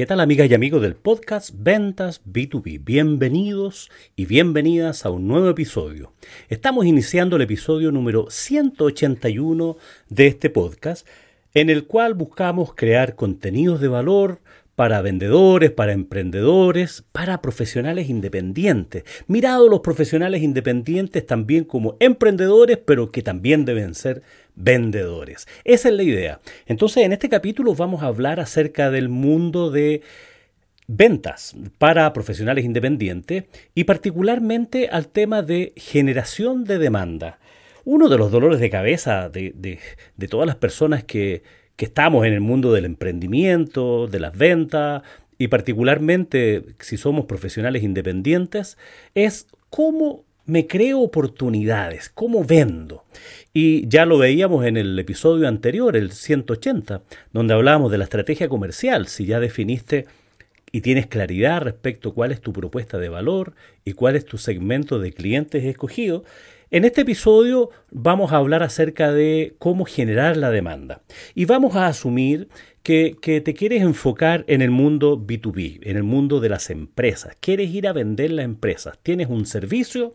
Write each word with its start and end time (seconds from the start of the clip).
¿qué 0.00 0.06
tal 0.06 0.20
amigas 0.20 0.50
y 0.50 0.54
amigos 0.54 0.80
del 0.80 0.94
podcast 0.94 1.50
Ventas 1.54 2.22
B2B? 2.24 2.82
Bienvenidos 2.82 3.90
y 4.16 4.24
bienvenidas 4.24 5.04
a 5.04 5.10
un 5.10 5.28
nuevo 5.28 5.50
episodio. 5.50 6.14
Estamos 6.48 6.86
iniciando 6.86 7.36
el 7.36 7.42
episodio 7.42 7.92
número 7.92 8.30
181 8.30 9.76
de 10.08 10.26
este 10.26 10.48
podcast, 10.48 11.06
en 11.52 11.68
el 11.68 11.84
cual 11.84 12.14
buscamos 12.14 12.72
crear 12.74 13.14
contenidos 13.14 13.82
de 13.82 13.88
valor 13.88 14.40
para 14.80 15.02
vendedores, 15.02 15.72
para 15.72 15.92
emprendedores, 15.92 17.04
para 17.12 17.42
profesionales 17.42 18.08
independientes. 18.08 19.04
Mirado 19.26 19.68
los 19.68 19.80
profesionales 19.80 20.40
independientes 20.40 21.26
también 21.26 21.64
como 21.64 21.98
emprendedores, 22.00 22.78
pero 22.78 23.12
que 23.12 23.20
también 23.20 23.66
deben 23.66 23.94
ser 23.94 24.22
vendedores. 24.54 25.46
Esa 25.64 25.90
es 25.90 25.94
la 25.94 26.02
idea. 26.02 26.40
Entonces, 26.64 27.04
en 27.04 27.12
este 27.12 27.28
capítulo 27.28 27.74
vamos 27.74 28.02
a 28.02 28.06
hablar 28.06 28.40
acerca 28.40 28.90
del 28.90 29.10
mundo 29.10 29.70
de 29.70 30.00
ventas 30.86 31.54
para 31.76 32.10
profesionales 32.14 32.64
independientes 32.64 33.44
y 33.74 33.84
particularmente 33.84 34.88
al 34.88 35.08
tema 35.08 35.42
de 35.42 35.74
generación 35.76 36.64
de 36.64 36.78
demanda. 36.78 37.38
Uno 37.84 38.08
de 38.08 38.16
los 38.16 38.30
dolores 38.30 38.60
de 38.60 38.70
cabeza 38.70 39.28
de, 39.28 39.52
de 40.16 40.28
todas 40.28 40.46
las 40.46 40.56
personas 40.56 41.04
que, 41.04 41.42
que 41.80 41.86
estamos 41.86 42.26
en 42.26 42.34
el 42.34 42.42
mundo 42.42 42.74
del 42.74 42.84
emprendimiento, 42.84 44.06
de 44.06 44.20
las 44.20 44.36
ventas 44.36 45.00
y 45.38 45.48
particularmente 45.48 46.62
si 46.78 46.98
somos 46.98 47.24
profesionales 47.24 47.82
independientes, 47.82 48.76
es 49.14 49.46
cómo 49.70 50.26
me 50.44 50.66
creo 50.66 51.00
oportunidades, 51.00 52.10
cómo 52.10 52.44
vendo. 52.44 53.04
Y 53.54 53.88
ya 53.88 54.04
lo 54.04 54.18
veíamos 54.18 54.66
en 54.66 54.76
el 54.76 54.98
episodio 54.98 55.48
anterior, 55.48 55.96
el 55.96 56.12
180, 56.12 57.00
donde 57.32 57.54
hablábamos 57.54 57.90
de 57.90 57.96
la 57.96 58.04
estrategia 58.04 58.50
comercial, 58.50 59.06
si 59.06 59.24
ya 59.24 59.40
definiste 59.40 60.04
y 60.72 60.82
tienes 60.82 61.06
claridad 61.06 61.62
respecto 61.62 62.10
a 62.10 62.14
cuál 62.14 62.30
es 62.30 62.42
tu 62.42 62.52
propuesta 62.52 62.98
de 62.98 63.08
valor 63.08 63.54
y 63.86 63.94
cuál 63.94 64.16
es 64.16 64.26
tu 64.26 64.36
segmento 64.36 64.98
de 64.98 65.14
clientes 65.14 65.64
escogido, 65.64 66.24
en 66.70 66.84
este 66.84 67.00
episodio 67.00 67.70
vamos 67.90 68.32
a 68.32 68.36
hablar 68.36 68.62
acerca 68.62 69.12
de 69.12 69.54
cómo 69.58 69.84
generar 69.84 70.36
la 70.36 70.50
demanda 70.50 71.02
y 71.34 71.44
vamos 71.44 71.74
a 71.74 71.86
asumir 71.86 72.48
que, 72.82 73.16
te 73.20 73.54
quieres 73.54 73.82
enfocar 73.82 74.44
en 74.46 74.62
el 74.62 74.70
mundo 74.70 75.18
B2B, 75.18 75.80
en 75.82 75.96
el 75.96 76.02
mundo 76.02 76.40
de 76.40 76.48
las 76.48 76.70
empresas. 76.70 77.36
Quieres 77.40 77.70
ir 77.70 77.86
a 77.86 77.92
vender 77.92 78.30
las 78.30 78.44
empresas. 78.44 78.98
Tienes 79.02 79.28
un 79.28 79.46
servicio 79.46 80.14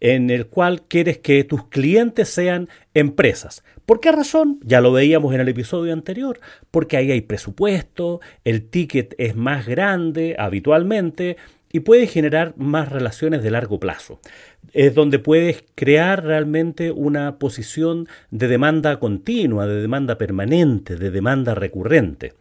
en 0.00 0.30
el 0.30 0.46
cual 0.46 0.82
quieres 0.82 1.18
que 1.18 1.44
tus 1.44 1.66
clientes 1.68 2.28
sean 2.28 2.68
empresas. 2.94 3.64
¿Por 3.86 4.00
qué 4.00 4.12
razón? 4.12 4.60
Ya 4.62 4.80
lo 4.80 4.92
veíamos 4.92 5.34
en 5.34 5.40
el 5.40 5.48
episodio 5.48 5.92
anterior, 5.92 6.40
porque 6.70 6.96
ahí 6.96 7.10
hay 7.10 7.20
presupuesto, 7.22 8.20
el 8.44 8.68
ticket 8.68 9.14
es 9.18 9.36
más 9.36 9.66
grande 9.66 10.36
habitualmente, 10.38 11.36
y 11.74 11.80
puedes 11.80 12.12
generar 12.12 12.54
más 12.56 12.88
relaciones 12.88 13.42
de 13.42 13.50
largo 13.50 13.80
plazo. 13.80 14.20
Es 14.72 14.94
donde 14.94 15.18
puedes 15.18 15.64
crear 15.74 16.22
realmente 16.22 16.92
una 16.92 17.40
posición 17.40 18.06
de 18.30 18.46
demanda 18.46 19.00
continua, 19.00 19.66
de 19.66 19.82
demanda 19.82 20.16
permanente, 20.16 20.94
de 20.94 21.10
demanda 21.10 21.56
recurrente, 21.56 22.34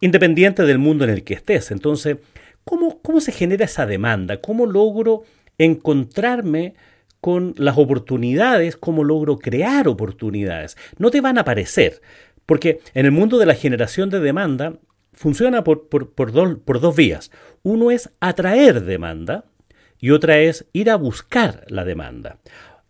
independiente 0.00 0.64
del 0.64 0.78
mundo 0.78 1.04
en 1.04 1.10
el 1.10 1.22
que 1.22 1.34
estés. 1.34 1.70
Entonces, 1.70 2.16
¿cómo, 2.64 3.00
cómo 3.00 3.20
se 3.20 3.30
genera 3.30 3.66
esa 3.66 3.86
demanda? 3.86 4.40
¿Cómo 4.40 4.66
logro 4.66 5.22
encontrarme 5.56 6.74
con 7.20 7.54
las 7.58 7.78
oportunidades? 7.78 8.76
¿Cómo 8.76 9.04
logro 9.04 9.38
crear 9.38 9.86
oportunidades? 9.86 10.76
No 10.98 11.12
te 11.12 11.20
van 11.20 11.38
a 11.38 11.42
aparecer. 11.42 12.00
Porque 12.44 12.80
en 12.94 13.06
el 13.06 13.12
mundo 13.12 13.38
de 13.38 13.46
la 13.46 13.54
generación 13.54 14.10
de 14.10 14.18
demanda 14.18 14.80
funciona 15.20 15.62
por, 15.62 15.86
por, 15.86 16.32
dos 16.32 16.96
vías. 16.96 17.30
Uno 17.62 17.90
es 17.90 18.08
atraer 18.20 18.80
demanda 18.80 19.44
y 19.98 20.12
otra 20.12 20.38
es 20.38 20.64
ir 20.72 20.88
a 20.88 20.96
buscar 20.96 21.66
la 21.68 21.84
demanda. 21.84 22.38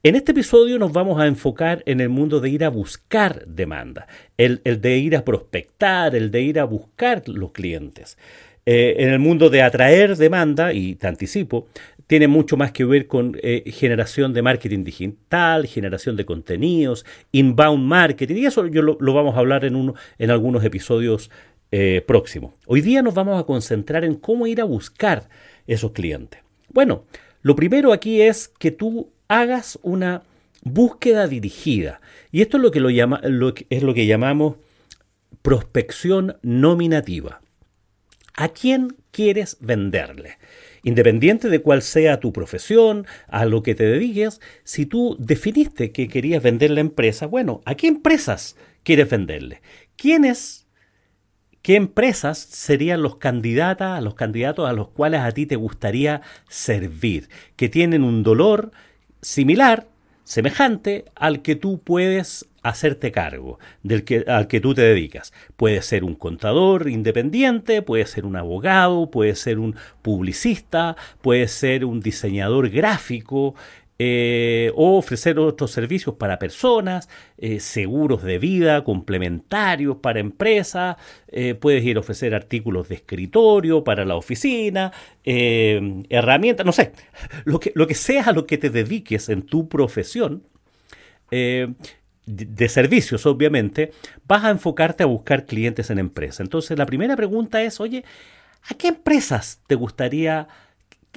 En 0.05 0.15
este 0.15 0.31
episodio 0.31 0.79
nos 0.79 0.93
vamos 0.93 1.21
a 1.21 1.27
enfocar 1.27 1.83
en 1.87 2.01
el 2.01 2.09
mundo 2.09 2.39
de 2.39 2.49
ir 2.49 2.65
a 2.65 2.69
buscar 2.69 3.45
demanda, 3.47 4.07
el, 4.37 4.61
de 4.63 4.99
ir 4.99 5.17
a 5.17 5.25
prospectar, 5.25 6.15
el 6.15 6.31
de 6.31 6.43
ir 6.43 6.61
a 6.61 6.65
buscar 6.65 7.29
los 7.29 7.51
clientes. 7.51 8.17
Eh, 8.65 8.95
en 8.99 9.09
el 9.09 9.19
mundo 9.19 9.51
de 9.51 9.63
atraer 9.63 10.17
demanda, 10.17 10.73
y 10.73 10.95
te 10.95 11.09
anticipo, 11.09 11.67
tiene 12.07 12.29
mucho 12.29 12.57
más 12.57 12.73
que 12.73 12.85
ver 12.85 13.07
con 13.07 13.39
eh, 13.43 13.63
generación 13.73 14.33
de 14.33 14.43
marketing 14.43 14.83
digital, 14.83 15.67
generación 15.67 16.17
de 16.17 16.25
contenidos, 16.25 17.05
inbound 17.33 17.85
marketing, 17.85 18.35
y 18.37 18.47
eso 18.47 18.67
yo 18.67 18.83
lo, 18.83 19.15
vamos 19.15 19.37
a 19.37 19.39
hablar 19.39 19.65
en, 19.65 19.77
uno, 19.77 19.95
en 20.19 20.31
algunos 20.31 20.65
episodios 20.65 21.31
eh, 21.73 22.03
próximo. 22.07 22.55
Hoy 22.67 22.81
día 22.81 23.03
nos 23.03 23.15
vamos 23.15 23.41
a 23.41 23.47
concentrar 23.47 24.05
en 24.05 24.15
cómo 24.15 24.47
ir 24.47 24.61
a 24.61 24.65
buscar 24.65 25.29
esos 25.67 25.93
clientes. 25.93 26.41
Bueno, 26.69 27.05
lo 27.43 27.57
primero 27.57 27.93
aquí 27.93 28.21
es 28.21 28.49
que 28.49 28.71
tú 28.71 29.11
hagas 29.29 29.79
una 29.83 30.23
búsqueda 30.63 31.27
dirigida. 31.27 32.01
Y 32.33 32.43
esto 32.43 32.57
es 32.57 32.63
lo 32.63 32.71
que, 32.71 32.81
lo 32.81 32.91
llama, 32.91 33.21
lo 33.25 33.55
es 33.71 33.83
lo 33.83 33.95
que 33.95 34.07
llamamos 34.07 34.57
prospección 35.43 36.37
nominativa. 36.43 37.41
¿A 38.35 38.49
quién 38.49 38.97
quieres 39.11 39.57
venderle? 39.61 40.39
Independiente 40.83 41.49
de 41.49 41.61
cuál 41.61 41.83
sea 41.83 42.21
tu 42.21 42.33
profesión, 42.33 43.07
a 43.29 43.45
lo 43.45 43.63
que 43.63 43.75
te 43.75 43.85
dediques, 43.85 44.41
si 44.65 44.87
tú 44.87 45.17
definiste 45.19 45.93
que 45.93 46.09
querías 46.09 46.43
vender 46.43 46.71
la 46.71 46.81
empresa, 46.81 47.27
bueno, 47.27 47.61
¿a 47.65 47.75
qué 47.75 47.87
empresas 47.87 48.57
quieres 48.83 49.11
venderle? 49.11 49.61
¿Quiénes 49.97 50.59
¿Qué 51.71 51.77
empresas 51.77 52.37
serían 52.37 53.01
los 53.01 53.19
candidatas, 53.19 54.03
los 54.03 54.17
candidatos 54.17 54.69
a 54.69 54.73
los 54.73 54.89
cuales 54.89 55.21
a 55.21 55.31
ti 55.31 55.47
te 55.47 55.55
gustaría 55.55 56.21
servir? 56.49 57.29
Que 57.55 57.69
tienen 57.69 58.03
un 58.03 58.25
dolor 58.25 58.73
similar, 59.23 59.87
semejante 60.25 61.05
al 61.15 61.43
que 61.43 61.55
tú 61.55 61.81
puedes 61.81 62.49
hacerte 62.65 63.13
cargo, 63.13 63.61
al 64.27 64.49
que 64.49 64.61
tú 64.61 64.75
te 64.75 64.83
dedicas. 64.83 65.33
Puede 65.57 65.81
ser 65.83 66.03
un 66.03 66.17
contador 66.17 66.89
independiente, 66.89 67.83
puede 67.83 68.05
ser 68.07 68.27
un 68.27 68.35
abogado, 68.35 69.09
puede 69.13 69.37
ser 69.37 69.61
un 69.61 69.77
publicista, 70.03 70.97
puede 71.21 71.47
ser 71.47 71.85
un 71.85 72.01
diseñador 72.01 72.69
gráfico, 72.71 73.55
eh, 74.03 74.72
o 74.77 74.97
ofrecer 74.97 75.38
otros 75.38 75.72
servicios 75.72 76.15
para 76.15 76.38
personas, 76.38 77.11
eh, 77.37 77.61
seguros 77.61 78.22
de 78.22 78.38
vida, 78.38 78.83
complementarios 78.83 79.99
para 79.99 80.21
empresas, 80.21 80.97
eh, 81.28 81.55
puedes 81.55 81.84
ir 81.84 81.99
a 81.99 82.00
ofrecer 82.00 82.34
artículos 82.34 82.89
de 82.89 82.94
escritorio 82.94 83.84
para 83.84 84.06
la 84.06 84.16
oficina, 84.16 84.91
herramientas, 85.22 86.65
no 86.65 86.72
sé, 86.72 86.93
lo 87.44 87.60
que, 87.60 87.72
lo 87.75 87.87
que 87.87 87.94
sea 87.94 88.25
a 88.25 88.33
lo 88.33 88.47
que 88.47 88.56
te 88.56 88.71
dediques 88.71 89.28
en 89.28 89.43
tu 89.43 89.69
profesión. 89.69 90.44
de 91.31 92.69
servicios, 92.71 93.27
obviamente, 93.27 93.93
vas 94.27 94.44
a 94.44 94.50
enfocarte 94.50 95.03
a 95.03 95.06
buscar 95.06 95.44
clientes 95.44 95.91
en 95.91 95.99
empresas. 95.99 96.41
Entonces, 96.41 96.78
la 96.78 96.87
primera 96.87 97.16
pregunta 97.16 97.62
es, 97.62 97.81
oye, 97.81 98.05
¿a 98.62 98.75
qué 98.75 98.89
empresas 98.89 99.60
te 99.66 99.75
gustaría 99.75 100.49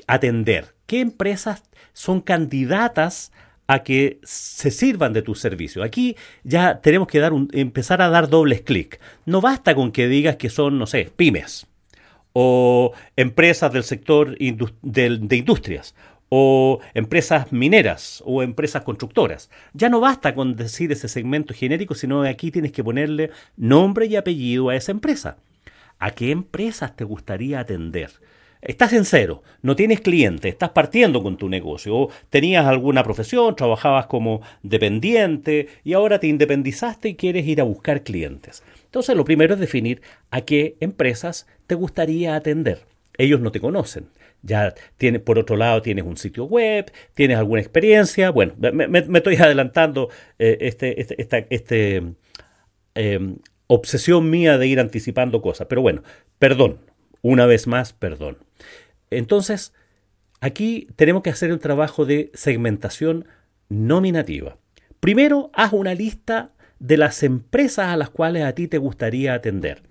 atender? 0.07 0.75
¿Qué 0.85 0.99
empresas 0.99 1.63
son 1.93 2.21
candidatas 2.21 3.31
a 3.67 3.83
que 3.83 4.19
se 4.23 4.71
sirvan 4.71 5.13
de 5.13 5.21
tu 5.21 5.35
servicio. 5.35 5.83
Aquí 5.83 6.15
ya 6.43 6.81
tenemos 6.81 7.07
que 7.07 7.19
dar 7.19 7.33
un, 7.33 7.49
empezar 7.53 8.01
a 8.01 8.09
dar 8.09 8.29
dobles 8.29 8.61
clic. 8.61 8.99
No 9.25 9.41
basta 9.41 9.73
con 9.73 9.91
que 9.91 10.07
digas 10.07 10.35
que 10.35 10.49
son, 10.49 10.77
no 10.77 10.85
sé, 10.85 11.11
pymes 11.15 11.67
o 12.33 12.93
empresas 13.15 13.71
del 13.71 13.83
sector 13.83 14.35
de 14.37 15.37
industrias 15.37 15.95
o 16.29 16.79
empresas 16.95 17.51
mineras 17.51 18.23
o 18.25 18.41
empresas 18.41 18.81
constructoras. 18.81 19.51
Ya 19.73 19.89
no 19.89 19.99
basta 19.99 20.33
con 20.33 20.55
decir 20.55 20.91
ese 20.91 21.07
segmento 21.07 21.53
genérico, 21.53 21.93
sino 21.93 22.23
aquí 22.23 22.49
tienes 22.49 22.71
que 22.71 22.83
ponerle 22.83 23.29
nombre 23.55 24.07
y 24.07 24.15
apellido 24.15 24.69
a 24.69 24.75
esa 24.75 24.91
empresa. 24.91 25.37
¿A 25.99 26.11
qué 26.11 26.31
empresas 26.31 26.95
te 26.95 27.03
gustaría 27.03 27.59
atender? 27.59 28.11
Estás 28.65 28.93
en 28.93 29.05
cero, 29.05 29.43
no 29.61 29.75
tienes 29.75 30.01
cliente, 30.01 30.49
estás 30.49 30.69
partiendo 30.69 31.21
con 31.21 31.37
tu 31.37 31.49
negocio, 31.49 31.95
o 31.95 32.09
tenías 32.29 32.65
alguna 32.65 33.03
profesión, 33.03 33.55
trabajabas 33.55 34.07
como 34.07 34.41
dependiente 34.61 35.67
y 35.83 35.93
ahora 35.93 36.19
te 36.19 36.27
independizaste 36.27 37.09
y 37.09 37.15
quieres 37.15 37.45
ir 37.47 37.61
a 37.61 37.65
buscar 37.65 38.03
clientes. 38.03 38.63
Entonces 38.85 39.15
lo 39.15 39.25
primero 39.25 39.53
es 39.53 39.59
definir 39.59 40.01
a 40.31 40.41
qué 40.41 40.75
empresas 40.79 41.47
te 41.67 41.75
gustaría 41.75 42.35
atender. 42.35 42.85
Ellos 43.17 43.39
no 43.39 43.51
te 43.51 43.59
conocen. 43.59 44.07
Ya 44.41 44.73
tienes, 44.97 45.21
por 45.21 45.39
otro 45.39 45.55
lado, 45.55 45.81
tienes 45.81 46.05
un 46.05 46.17
sitio 46.17 46.45
web, 46.45 46.91
tienes 47.13 47.37
alguna 47.37 47.61
experiencia. 47.61 48.29
Bueno, 48.29 48.53
me, 48.57 49.17
estoy 49.17 49.35
adelantando 49.39 50.09
eh, 50.37 50.57
este, 50.61 50.99
este, 50.99 51.21
esta 51.21 51.37
este, 51.49 52.03
em, 52.95 53.37
obsesión 53.67 54.29
mía 54.29 54.57
de 54.57 54.67
ir 54.67 54.79
anticipando 54.79 55.41
cosas. 55.41 55.67
Pero 55.69 55.81
bueno, 55.81 56.03
perdón, 56.39 56.79
una 57.23 57.47
vez 57.47 57.65
más, 57.65 57.93
perdón. 57.93 58.37
Entonces, 59.09 59.73
aquí 60.41 60.87
tenemos 60.95 61.23
que 61.23 61.31
hacer 61.31 61.51
un 61.51 61.59
trabajo 61.59 62.05
de 62.05 62.29
segmentación 62.35 63.25
nominativa. 63.69 64.57
Primero, 64.99 65.49
haz 65.53 65.73
una 65.73 65.95
lista 65.95 66.53
de 66.79 66.97
las 66.97 67.23
empresas 67.23 67.87
a 67.87 67.97
las 67.97 68.09
cuales 68.09 68.43
a 68.43 68.53
ti 68.53 68.67
te 68.67 68.77
gustaría 68.77 69.33
atender. 69.33 69.81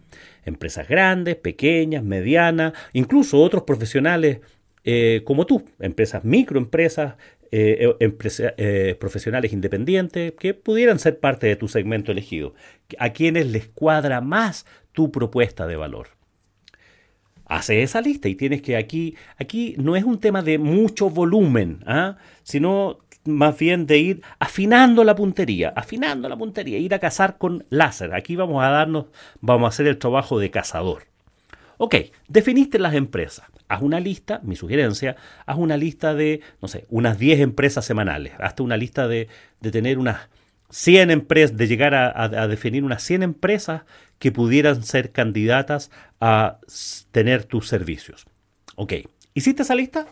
Empresas 0.44 0.86
grandes, 0.86 1.36
pequeñas, 1.36 2.04
medianas, 2.04 2.74
incluso 2.92 3.40
otros 3.40 3.64
profesionales 3.64 4.40
eh, 4.84 5.22
como 5.24 5.46
tú, 5.46 5.64
empresas 5.78 6.24
microempresas, 6.24 7.14
eh, 7.50 7.94
eh, 8.00 8.96
profesionales 8.98 9.52
independientes 9.52 10.32
que 10.38 10.54
pudieran 10.54 10.98
ser 10.98 11.20
parte 11.20 11.46
de 11.46 11.56
tu 11.56 11.68
segmento 11.68 12.10
elegido, 12.10 12.54
a 12.98 13.12
quienes 13.12 13.46
les 13.46 13.68
cuadra 13.68 14.20
más 14.20 14.66
tu 14.92 15.12
propuesta 15.12 15.66
de 15.66 15.76
valor. 15.76 16.21
Hace 17.52 17.82
esa 17.82 18.00
lista 18.00 18.30
y 18.30 18.34
tienes 18.34 18.62
que 18.62 18.78
aquí, 18.78 19.14
aquí 19.36 19.74
no 19.76 19.94
es 19.94 20.04
un 20.04 20.18
tema 20.18 20.40
de 20.40 20.56
mucho 20.56 21.10
volumen, 21.10 21.80
¿ah? 21.86 22.16
sino 22.44 23.00
más 23.26 23.58
bien 23.58 23.86
de 23.86 23.98
ir 23.98 24.22
afinando 24.38 25.04
la 25.04 25.14
puntería, 25.14 25.70
afinando 25.76 26.30
la 26.30 26.36
puntería, 26.38 26.78
ir 26.78 26.94
a 26.94 26.98
cazar 26.98 27.36
con 27.36 27.66
láser. 27.68 28.14
Aquí 28.14 28.36
vamos 28.36 28.64
a 28.64 28.70
darnos, 28.70 29.04
vamos 29.42 29.66
a 29.66 29.68
hacer 29.68 29.86
el 29.86 29.98
trabajo 29.98 30.38
de 30.38 30.50
cazador. 30.50 31.02
Ok, 31.76 31.96
definiste 32.26 32.78
las 32.78 32.94
empresas. 32.94 33.44
Haz 33.68 33.82
una 33.82 34.00
lista, 34.00 34.40
mi 34.42 34.56
sugerencia, 34.56 35.16
haz 35.44 35.58
una 35.58 35.76
lista 35.76 36.14
de, 36.14 36.40
no 36.62 36.68
sé, 36.68 36.86
unas 36.88 37.18
10 37.18 37.40
empresas 37.40 37.84
semanales. 37.84 38.32
Hazte 38.38 38.62
una 38.62 38.78
lista 38.78 39.08
de, 39.08 39.28
tener 39.60 39.98
unas 39.98 40.30
100 40.70 41.10
empresas, 41.10 41.54
de 41.54 41.66
llegar 41.66 41.94
a, 41.94 42.10
a, 42.14 42.48
definir 42.48 42.82
unas 42.82 43.02
100 43.02 43.22
empresas 43.22 43.82
que 44.22 44.30
pudieran 44.30 44.84
ser 44.84 45.10
candidatas 45.10 45.90
a 46.20 46.60
tener 47.10 47.42
tus 47.42 47.66
servicios. 47.66 48.24
Ok, 48.76 48.92
¿hiciste 49.34 49.62
esa 49.62 49.74
lista? 49.74 50.06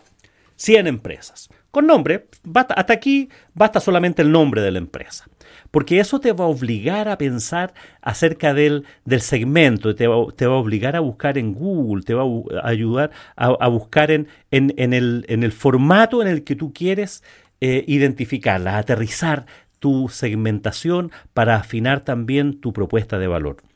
100 0.57 0.87
empresas. 0.87 1.47
Con 1.71 1.87
nombre, 1.87 2.27
hasta 2.53 2.91
aquí 2.91 3.29
basta 3.53 3.79
solamente 3.79 4.21
el 4.21 4.33
nombre 4.33 4.61
de 4.61 4.71
la 4.71 4.79
empresa. 4.79 5.29
Porque 5.71 6.01
eso 6.01 6.19
te 6.19 6.33
va 6.33 6.43
a 6.43 6.49
obligar 6.49 7.07
a 7.07 7.17
pensar 7.17 7.73
acerca 8.01 8.53
del, 8.53 8.83
del 9.05 9.21
segmento, 9.21 9.95
te 9.95 10.07
va, 10.07 10.17
te 10.35 10.45
va, 10.45 10.55
a 10.55 10.57
obligar 10.57 10.97
a 10.97 10.99
buscar 10.99 11.37
en 11.37 11.53
Google, 11.53 12.03
te 12.03 12.13
va 12.13 12.23
a 12.23 12.67
ayudar 12.67 13.11
a, 13.37 13.67
buscar 13.69 14.11
en, 14.11 14.27
en, 14.51 14.93
el, 14.93 15.23
en, 15.29 15.43
el, 15.43 15.53
formato 15.53 16.21
en 16.21 16.27
el 16.27 16.43
que 16.43 16.57
tú 16.57 16.73
quieres 16.73 17.23
eh, 17.61 17.85
identificarla, 17.87 18.77
aterrizar 18.77 19.45
tu 19.79 20.09
segmentación 20.09 21.11
para 21.33 21.55
afinar 21.55 22.01
también 22.01 22.59
tu 22.59 22.73
propuesta 22.73 23.17
de 23.17 23.27
valor. 23.27 23.70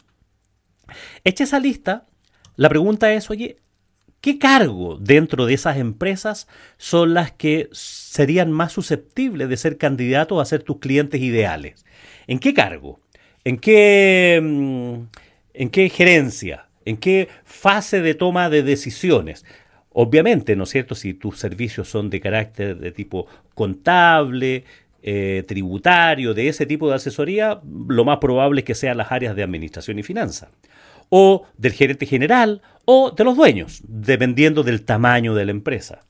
Hecha 1.23 1.43
esa 1.43 1.59
lista, 1.59 2.05
la 2.55 2.69
pregunta 2.69 3.11
es, 3.13 3.29
oye, 3.29 3.57
¿Qué 4.25 4.39
cargo 4.39 4.97
dentro 4.99 5.45
de 5.45 5.53
esas 5.53 5.77
empresas 5.77 6.47
son 6.77 7.13
las 7.13 7.31
que 7.31 7.69
serían 7.73 8.51
más 8.51 8.71
susceptibles 8.71 9.47
de 9.47 9.55
ser 9.55 9.77
candidatos 9.77 10.41
a 10.41 10.45
ser 10.45 10.63
tus 10.63 10.79
clientes 10.79 11.21
ideales? 11.21 11.85
¿En 12.25 12.39
qué 12.39 12.51
cargo? 12.55 12.99
¿En 13.43 13.59
qué, 13.59 14.41
mm, 14.41 14.93
en 15.53 15.69
qué 15.69 15.89
gerencia? 15.89 16.69
¿En 16.85 16.97
qué 16.97 17.29
fase 17.43 18.01
de 18.01 18.15
toma 18.15 18.49
de 18.49 18.63
decisiones? 18.63 19.45
Obviamente, 19.91 20.55
¿no 20.55 20.63
es 20.63 20.71
cierto? 20.71 20.95
Si 20.95 21.13
tus 21.13 21.37
servicios 21.37 21.87
son 21.87 22.09
de 22.09 22.19
carácter 22.19 22.79
de 22.79 22.91
tipo 22.91 23.27
contable, 23.53 24.63
eh, 25.03 25.43
tributario, 25.47 26.33
de 26.33 26.47
ese 26.47 26.65
tipo 26.65 26.89
de 26.89 26.95
asesoría, 26.95 27.61
lo 27.87 28.05
más 28.05 28.17
probable 28.17 28.61
es 28.61 28.65
que 28.65 28.73
sean 28.73 28.97
las 28.97 29.11
áreas 29.11 29.35
de 29.35 29.43
administración 29.43 29.99
y 29.99 30.01
finanzas 30.03 30.49
o 31.09 31.45
del 31.57 31.73
gerente 31.73 32.05
general 32.05 32.61
o 32.85 33.11
de 33.11 33.23
los 33.23 33.35
dueños, 33.35 33.81
dependiendo 33.87 34.63
del 34.63 34.83
tamaño 34.83 35.33
de 35.33 35.45
la 35.45 35.51
empresa. 35.51 36.05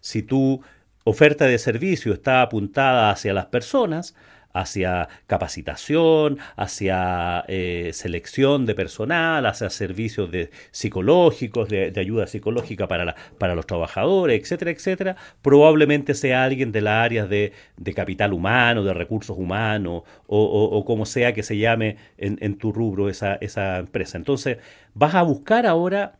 Si 0.00 0.22
tu 0.22 0.62
oferta 1.04 1.46
de 1.46 1.58
servicio 1.58 2.12
está 2.12 2.42
apuntada 2.42 3.10
hacia 3.10 3.34
las 3.34 3.46
personas, 3.46 4.14
hacia 4.56 5.08
capacitación, 5.26 6.38
hacia 6.56 7.44
eh, 7.48 7.90
selección 7.92 8.64
de 8.66 8.74
personal, 8.74 9.44
hacia 9.46 9.70
servicios 9.70 10.30
de 10.30 10.50
psicológicos, 10.70 11.68
de, 11.68 11.92
ayuda 11.96 12.26
psicológica 12.26 12.88
para, 12.88 13.14
para, 13.38 13.54
los 13.54 13.66
trabajadores, 13.66 14.40
etcétera, 14.40 14.70
etcétera, 14.70 15.16
probablemente 15.42 16.14
sea 16.14 16.44
alguien 16.44 16.72
de 16.72 16.80
las 16.80 17.04
áreas 17.04 17.28
de, 17.28 17.52
capital 17.94 18.32
humano, 18.32 18.82
de 18.82 18.94
recursos 18.94 19.36
humanos, 19.38 20.02
o, 20.26 20.84
como 20.86 21.06
sea 21.06 21.32
que 21.32 21.42
se 21.42 21.56
llame 21.56 21.96
en, 22.18 22.56
tu 22.56 22.72
rubro 22.72 23.08
esa, 23.08 23.34
esa, 23.36 23.78
empresa. 23.78 24.18
Entonces, 24.18 24.58
vas 24.94 25.14
a 25.14 25.22
buscar 25.22 25.66
ahora, 25.66 26.18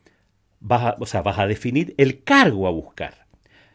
vas 0.61 0.95
o 0.99 1.07
sea, 1.07 1.23
vas 1.23 1.39
a 1.39 1.47
definir 1.47 1.95
el 1.99 2.23
cargo 2.23 2.67
a 2.67 2.71
buscar, 2.71 3.27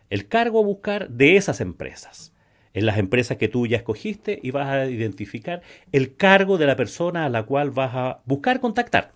el 0.09 0.27
cargo 0.27 0.59
a 0.59 0.63
buscar 0.63 1.09
de 1.09 1.37
esas 1.37 1.61
empresas 1.61 2.30
en 2.73 2.85
las 2.85 2.97
empresas 2.97 3.37
que 3.37 3.47
tú 3.47 3.67
ya 3.67 3.77
escogiste 3.77 4.39
y 4.41 4.51
vas 4.51 4.67
a 4.67 4.85
identificar 4.85 5.61
el 5.91 6.15
cargo 6.15 6.57
de 6.57 6.67
la 6.67 6.75
persona 6.75 7.25
a 7.25 7.29
la 7.29 7.43
cual 7.43 7.71
vas 7.71 7.91
a 7.93 8.17
buscar 8.25 8.59
contactar, 8.59 9.13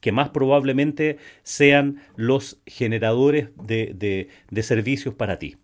que 0.00 0.12
más 0.12 0.30
probablemente 0.30 1.18
sean 1.42 2.02
los 2.16 2.60
generadores 2.66 3.50
de, 3.56 4.28
servicios 4.62 5.14
para 5.14 5.38
ti. 5.38 5.56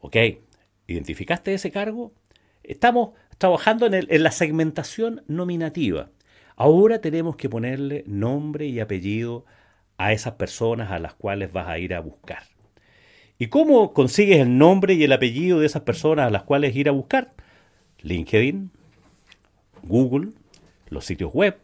¿Ok? 0.00 0.16
¿Identificaste 0.86 1.54
ese 1.54 1.70
cargo? 1.70 2.12
Estamos 2.62 3.10
trabajando 3.38 3.86
en, 3.86 3.94
en 4.08 4.22
la 4.22 4.30
segmentación 4.30 5.22
nominativa. 5.26 6.10
Ahora 6.56 7.00
tenemos 7.00 7.36
que 7.36 7.48
ponerle 7.48 8.04
nombre 8.06 8.66
y 8.66 8.80
apellido 8.80 9.44
a 9.98 10.12
esas 10.12 10.34
personas 10.34 10.90
a 10.90 10.98
las 10.98 11.14
cuales 11.14 11.52
vas 11.52 11.68
a 11.68 11.78
ir 11.78 11.94
a 11.94 12.00
buscar. 12.00 12.55
¿Y 13.38 13.48
cómo 13.48 13.92
consigues 13.92 14.38
el 14.38 14.56
nombre 14.56 14.94
y 14.94 15.04
el 15.04 15.12
apellido 15.12 15.60
de 15.60 15.66
esas 15.66 15.82
personas 15.82 16.26
a 16.26 16.30
las 16.30 16.44
cuales 16.44 16.74
ir 16.74 16.88
a 16.88 16.92
buscar? 16.92 17.30
LinkedIn, 18.00 18.70
Google, 19.82 20.30
los 20.88 21.04
sitios 21.04 21.32
web 21.34 21.58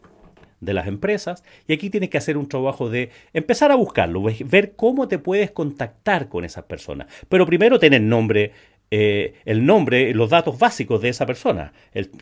de 0.61 0.73
las 0.73 0.87
empresas. 0.87 1.43
Y 1.67 1.73
aquí 1.73 1.89
tienes 1.89 2.09
que 2.09 2.17
hacer 2.17 2.37
un 2.37 2.47
trabajo 2.47 2.89
de 2.89 3.09
empezar 3.33 3.71
a 3.71 3.75
buscarlo, 3.75 4.23
ver 4.45 4.73
cómo 4.75 5.07
te 5.07 5.19
puedes 5.19 5.51
contactar 5.51 6.29
con 6.29 6.45
esas 6.45 6.65
personas. 6.65 7.07
Pero 7.27 7.45
primero 7.45 7.79
tener 7.79 8.01
nombre, 8.01 8.51
eh, 8.91 9.33
el 9.45 9.65
nombre, 9.65 10.13
los 10.13 10.29
datos 10.29 10.59
básicos 10.59 11.01
de 11.01 11.09
esa 11.09 11.25
persona. 11.25 11.73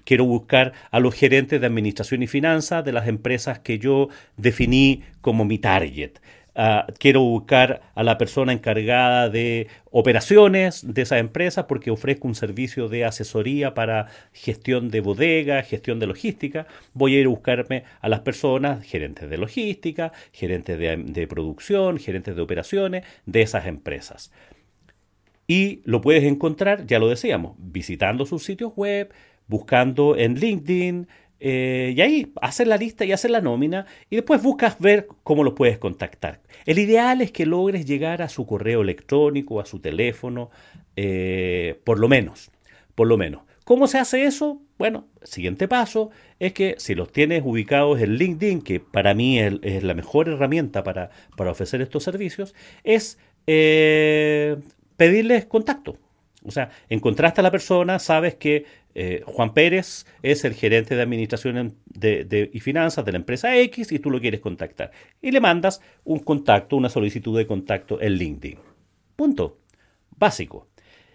quiero 0.06 0.26
buscar 0.26 0.72
a 0.92 1.00
los 1.00 1.14
gerentes 1.14 1.60
de 1.60 1.68
administración 1.68 2.24
y 2.24 2.28
finanzas 2.28 2.86
de 2.86 2.94
las 2.94 3.08
empresas 3.08 3.60
que 3.60 3.80
yo 3.80 4.08
definí 4.38 5.04
como 5.20 5.44
mi 5.44 5.60
target. 5.60 6.14
Ah, 6.54 6.86
quiero 7.00 7.22
buscar 7.22 7.82
a 7.96 8.04
la 8.04 8.18
persona 8.18 8.52
encargada 8.52 9.30
de 9.30 9.68
operaciones 9.90 10.94
de 10.94 11.04
esa 11.04 11.18
empresa 11.18 11.66
porque 11.66 11.92
ofrezco 11.92 12.28
un 12.28 12.36
servicio 12.36 12.90
de 12.90 13.06
asesoría 13.06 13.74
para 13.74 14.08
gestión 14.34 14.90
de 14.90 15.00
bodega, 15.00 15.64
gestión 15.64 16.00
de 16.00 16.08
logística. 16.08 16.68
Voy 16.94 17.16
a 17.16 17.20
ir 17.22 17.26
a 17.28 17.30
buscarme 17.30 17.86
a 18.02 18.10
las 18.10 18.20
personas, 18.20 18.84
gerentes 18.84 19.30
de 19.30 19.38
logística, 19.38 20.12
gerentes 20.34 20.78
de, 20.78 20.98
de 20.98 21.28
producción, 21.28 21.98
gerentes 21.98 22.36
de 22.36 22.42
operaciones 22.42 23.06
de 23.26 23.42
esas 23.42 23.66
empresas. 23.66 24.32
Y 25.48 25.82
lo 25.86 26.02
puedes 26.02 26.24
encontrar, 26.24 26.86
ya 26.86 27.00
lo 27.00 27.08
decíamos, 27.08 27.56
visitando 27.60 28.26
sus 28.26 28.44
sitios 28.44 28.74
web, 28.76 29.14
buscando 29.48 30.18
en 30.18 30.36
LinkedIn, 30.36 31.08
eh, 31.44 31.96
y 31.98 32.02
ahí 32.02 32.32
hacer 32.40 32.68
la 32.68 32.78
lista 32.78 33.04
y 33.04 33.12
hacer 33.12 33.32
la 33.32 33.42
nómina 33.42 33.88
y 34.12 34.16
después 34.16 34.44
buscas 34.44 34.78
ver 34.78 35.08
cómo 35.24 35.44
los 35.44 35.56
puedes 35.56 35.80
contactar. 35.80 36.40
El 36.68 36.78
ideal 36.78 37.20
es 37.22 37.32
que 37.32 37.48
logres 37.48 37.88
llegar 37.88 38.22
a 38.22 38.30
su 38.30 38.46
correo 38.46 38.84
electrónico, 38.84 39.60
a 39.60 39.66
su 39.66 39.80
teléfono, 39.80 40.52
eh, 40.96 41.80
por 41.84 41.98
lo 41.98 42.08
menos, 42.08 42.52
por 42.94 43.08
lo 43.08 43.18
menos. 43.18 43.42
¿Cómo 43.66 43.88
se 43.88 43.98
hace 43.98 44.26
eso? 44.26 44.62
Bueno, 44.78 45.08
siguiente 45.24 45.68
paso 45.68 46.12
es 46.38 46.54
que 46.54 46.76
si 46.78 46.94
los 46.94 47.12
tienes 47.12 47.42
ubicados 47.44 48.00
en 48.02 48.18
LinkedIn, 48.18 48.62
que 48.62 48.80
para 48.80 49.16
mí 49.16 49.40
es, 49.40 49.84
la 49.84 49.96
mejor 49.96 50.30
herramienta 50.30 50.84
para, 50.84 51.10
ofrecer 51.38 51.82
estos 51.82 52.04
servicios, 52.04 52.54
es 52.84 53.18
eh, 53.48 54.58
pedirles 54.96 55.46
contacto. 55.46 55.98
O 56.44 56.52
sea, 56.52 56.70
encontraste 56.90 57.42
a 57.42 57.44
la 57.44 57.52
persona, 57.52 58.00
sabes 58.00 58.36
que 58.36 58.66
eh, 58.96 59.22
Juan 59.26 59.54
Pérez 59.54 60.06
es 60.22 60.44
el 60.44 60.54
gerente 60.54 60.96
de 60.96 61.02
administración 61.02 61.76
y 62.52 62.60
finanzas 62.60 63.06
de 63.06 63.12
la 63.12 63.18
empresa 63.18 63.56
X 63.58 63.92
y 63.92 64.00
tú 64.00 64.10
lo 64.10 64.20
quieres 64.20 64.40
contactar. 64.40 64.92
Y 65.22 65.32
le 65.32 65.40
mandas 65.40 65.82
un 66.04 66.20
contacto, 66.20 66.76
una 66.76 66.90
solicitud 66.90 67.38
de 67.38 67.48
contacto 67.48 68.02
en 68.02 68.14
LinkedIn. 68.14 68.60
Punto. 69.16 69.60
Básico. 70.18 70.68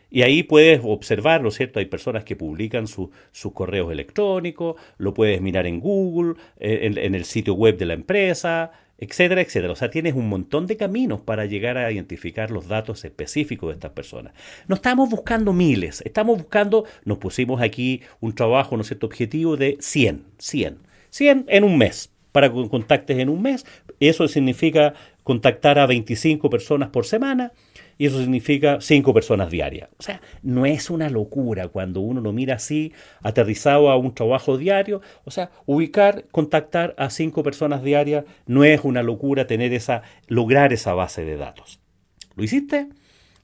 Y 0.08 0.22
ahí 0.22 0.44
puedes 0.44 0.80
observar, 0.84 1.42
¿no 1.42 1.48
es 1.48 1.56
cierto? 1.56 1.80
Hay 1.80 1.86
personas 1.86 2.24
que 2.24 2.36
publican 2.36 2.86
sus 2.86 3.10
correos 3.52 3.90
electrónicos, 3.90 4.76
lo 4.98 5.12
puedes 5.12 5.40
mirar 5.40 5.66
en 5.66 5.80
Google, 5.80 6.34
eh, 6.58 6.92
en 6.96 7.14
el 7.14 7.24
sitio 7.24 7.54
web 7.54 7.76
de 7.76 7.86
la 7.86 7.94
empresa, 7.94 8.70
etcétera, 8.98 9.40
etcétera. 9.40 9.72
O 9.72 9.76
sea, 9.76 9.90
tienes 9.90 10.14
un 10.14 10.28
montón 10.28 10.66
de 10.66 10.76
caminos 10.76 11.20
para 11.20 11.46
llegar 11.46 11.76
a 11.78 11.90
identificar 11.90 12.50
los 12.50 12.68
datos 12.68 13.04
específicos 13.04 13.68
de 13.68 13.74
estas 13.74 13.92
personas. 13.92 14.32
No 14.68 14.76
estamos 14.76 15.10
buscando 15.10 15.52
miles, 15.52 16.02
estamos 16.04 16.38
buscando, 16.38 16.84
nos 17.04 17.18
pusimos 17.18 17.60
aquí 17.60 18.02
un 18.20 18.34
trabajo, 18.34 18.76
¿no 18.76 18.84
objetivo 19.06 19.56
de 19.56 19.76
100, 19.80 20.24
100, 20.38 20.78
100 21.10 21.44
en 21.48 21.64
un 21.64 21.78
mes, 21.78 22.10
para 22.32 22.52
que 22.52 22.68
contactes 22.68 23.18
en 23.18 23.28
un 23.28 23.42
mes. 23.42 23.64
Eso 24.00 24.28
significa 24.28 24.94
contactar 25.22 25.78
a 25.78 25.86
25 25.86 26.50
personas 26.50 26.90
por 26.90 27.06
semana. 27.06 27.52
Y 27.98 28.06
eso 28.06 28.18
significa 28.18 28.78
cinco 28.80 29.14
personas 29.14 29.50
diarias. 29.50 29.88
O 29.98 30.02
sea, 30.02 30.20
no 30.42 30.66
es 30.66 30.90
una 30.90 31.08
locura 31.08 31.68
cuando 31.68 32.00
uno 32.00 32.20
lo 32.20 32.32
mira 32.32 32.56
así, 32.56 32.92
aterrizado 33.22 33.90
a 33.90 33.96
un 33.96 34.14
trabajo 34.14 34.58
diario. 34.58 35.00
O 35.24 35.30
sea, 35.30 35.50
ubicar, 35.64 36.26
contactar 36.30 36.94
a 36.98 37.10
cinco 37.10 37.42
personas 37.42 37.82
diarias 37.82 38.24
no 38.46 38.64
es 38.64 38.84
una 38.84 39.02
locura 39.02 39.46
tener 39.46 39.72
esa, 39.72 40.02
lograr 40.28 40.72
esa 40.72 40.94
base 40.94 41.24
de 41.24 41.36
datos. 41.36 41.80
¿Lo 42.34 42.44
hiciste? 42.44 42.88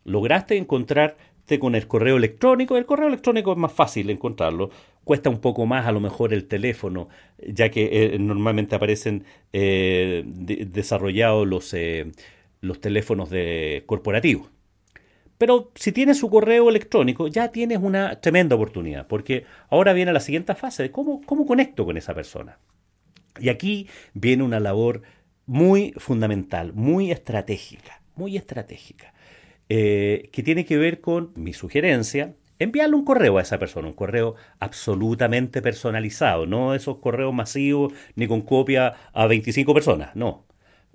¿Lograste 0.05 0.57
encontrarte 0.57 1.59
con 1.59 1.75
el 1.75 1.87
correo 1.87 2.17
electrónico? 2.17 2.77
El 2.77 2.85
correo 2.85 3.09
electrónico 3.09 3.53
es 3.53 3.59
más 3.59 3.73
fácil 3.73 4.11
encontrarlo. 4.11 4.71
Cuesta 5.05 5.31
un 5.31 5.41
poco 5.41 5.65
más 5.67 5.87
a 5.87 5.93
lo 5.93 6.01
mejor 6.01 6.33
el 6.33 6.47
teléfono, 6.47 7.09
ya 7.39 7.71
que 7.71 7.89
eh, 8.15 8.19
normalmente 8.19 8.77
aparecen 8.77 9.25
eh, 9.53 10.23
desarrollados 10.27 11.47
los, 11.47 11.75
eh, 11.75 12.13
los 12.63 12.81
teléfonos 12.81 13.29
de 13.29 13.85
corporativos. 13.85 14.51
Pero 15.37 15.73
si 15.75 15.93
tienes 15.93 16.19
su 16.19 16.31
correo 16.31 16.71
electrónico, 16.71 17.27
ya 17.27 17.49
tienes 17.49 17.79
una 17.83 18.21
tremenda 18.21 18.57
oportunidad, 18.57 19.09
porque 19.09 19.45
ahora 19.69 19.93
viene 19.93 20.13
la 20.13 20.21
siguiente 20.21 20.55
fase 20.55 20.85
de 20.85 20.91
cómo, 20.91 21.21
cómo 21.27 21.45
conecto 21.45 21.85
con 21.85 21.97
esa 21.97 22.15
persona. 22.15 22.59
Y 23.41 23.49
aquí 23.49 23.89
viene 24.15 24.45
una 24.45 24.61
labor 24.61 25.03
muy 25.47 25.93
fundamental, 25.97 26.73
muy 26.75 27.11
estratégica, 27.11 28.03
muy 28.15 28.37
estratégica, 28.37 29.13
que 29.69 30.43
tiene 30.45 30.65
que 30.65 30.77
ver 30.77 31.01
con 31.01 31.33
mi 31.35 31.53
sugerencia, 31.53 32.37
enviarle 32.61 32.95
un 32.95 33.05
correo 33.05 33.39
a 33.39 33.43
esa 33.43 33.59
persona, 33.59 33.89
un 33.89 33.95
correo 33.95 34.37
absolutamente 34.61 35.63
personalizado, 35.63 36.47
no 36.47 36.75
esos 36.75 36.99
correos 36.99 37.35
masivos 37.35 37.93
ni 38.15 38.29
con 38.29 38.43
copia 38.43 38.95
a 39.13 39.27
25 39.27 39.75
personas, 39.75 40.15
no. 40.15 40.47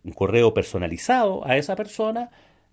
Un 0.04 0.14
correo 0.14 0.54
personalizado 0.54 1.46
a 1.46 1.58
esa 1.58 1.76
persona 1.76 2.30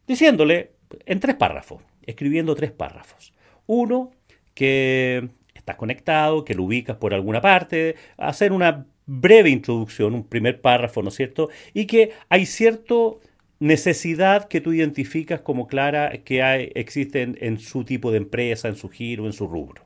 diciéndole 0.07 0.73
en 1.07 1.21
tres 1.21 1.37
párrafos, 1.37 1.83
escribiendo 2.03 2.55
tres 2.55 2.71
párrafos. 2.71 3.33
Uno, 3.67 4.13
que 4.55 5.29
estás 5.55 5.77
conectado, 5.77 6.45
que 6.45 6.55
lo 6.55 6.65
ubicas 6.65 6.97
por 6.97 7.15
alguna 7.15 7.41
parte, 7.41 7.97
hacer 8.17 8.53
una 8.53 8.87
breve 9.07 9.51
introducción, 9.51 10.15
un 10.15 10.25
primer 10.25 10.61
párrafo, 10.61 11.03
¿no 11.03 11.09
es 11.09 11.15
cierto? 11.15 11.51
Y 11.73 11.87
que 11.87 12.13
hay 12.29 12.47
cierto 12.47 13.21
necesidad 13.61 14.49
que 14.49 14.61
tú 14.61 14.73
identificas 14.73 15.41
como 15.41 15.67
clara 15.67 16.11
que 16.25 16.43
hay, 16.43 16.71
existe 16.75 17.23
en, 17.23 17.59
su 17.59 17.85
tipo 17.85 18.11
de 18.11 18.19
empresa, 18.19 18.69
en 18.69 18.77
su 18.77 18.89
giro, 18.89 19.27
en 19.27 19.33
su 19.33 19.47
rubro. 19.47 19.85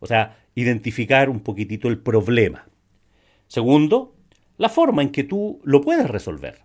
O 0.00 0.06
sea, 0.06 0.36
identificar 0.54 1.28
un 1.28 1.40
poquitito 1.40 1.88
el 1.88 1.98
problema. 1.98 2.66
Segundo, 3.48 4.14
la 4.58 4.68
forma 4.68 5.02
en 5.02 5.10
que 5.10 5.24
tú 5.24 5.60
lo 5.64 5.80
puedes 5.80 6.08
resolver. 6.08 6.60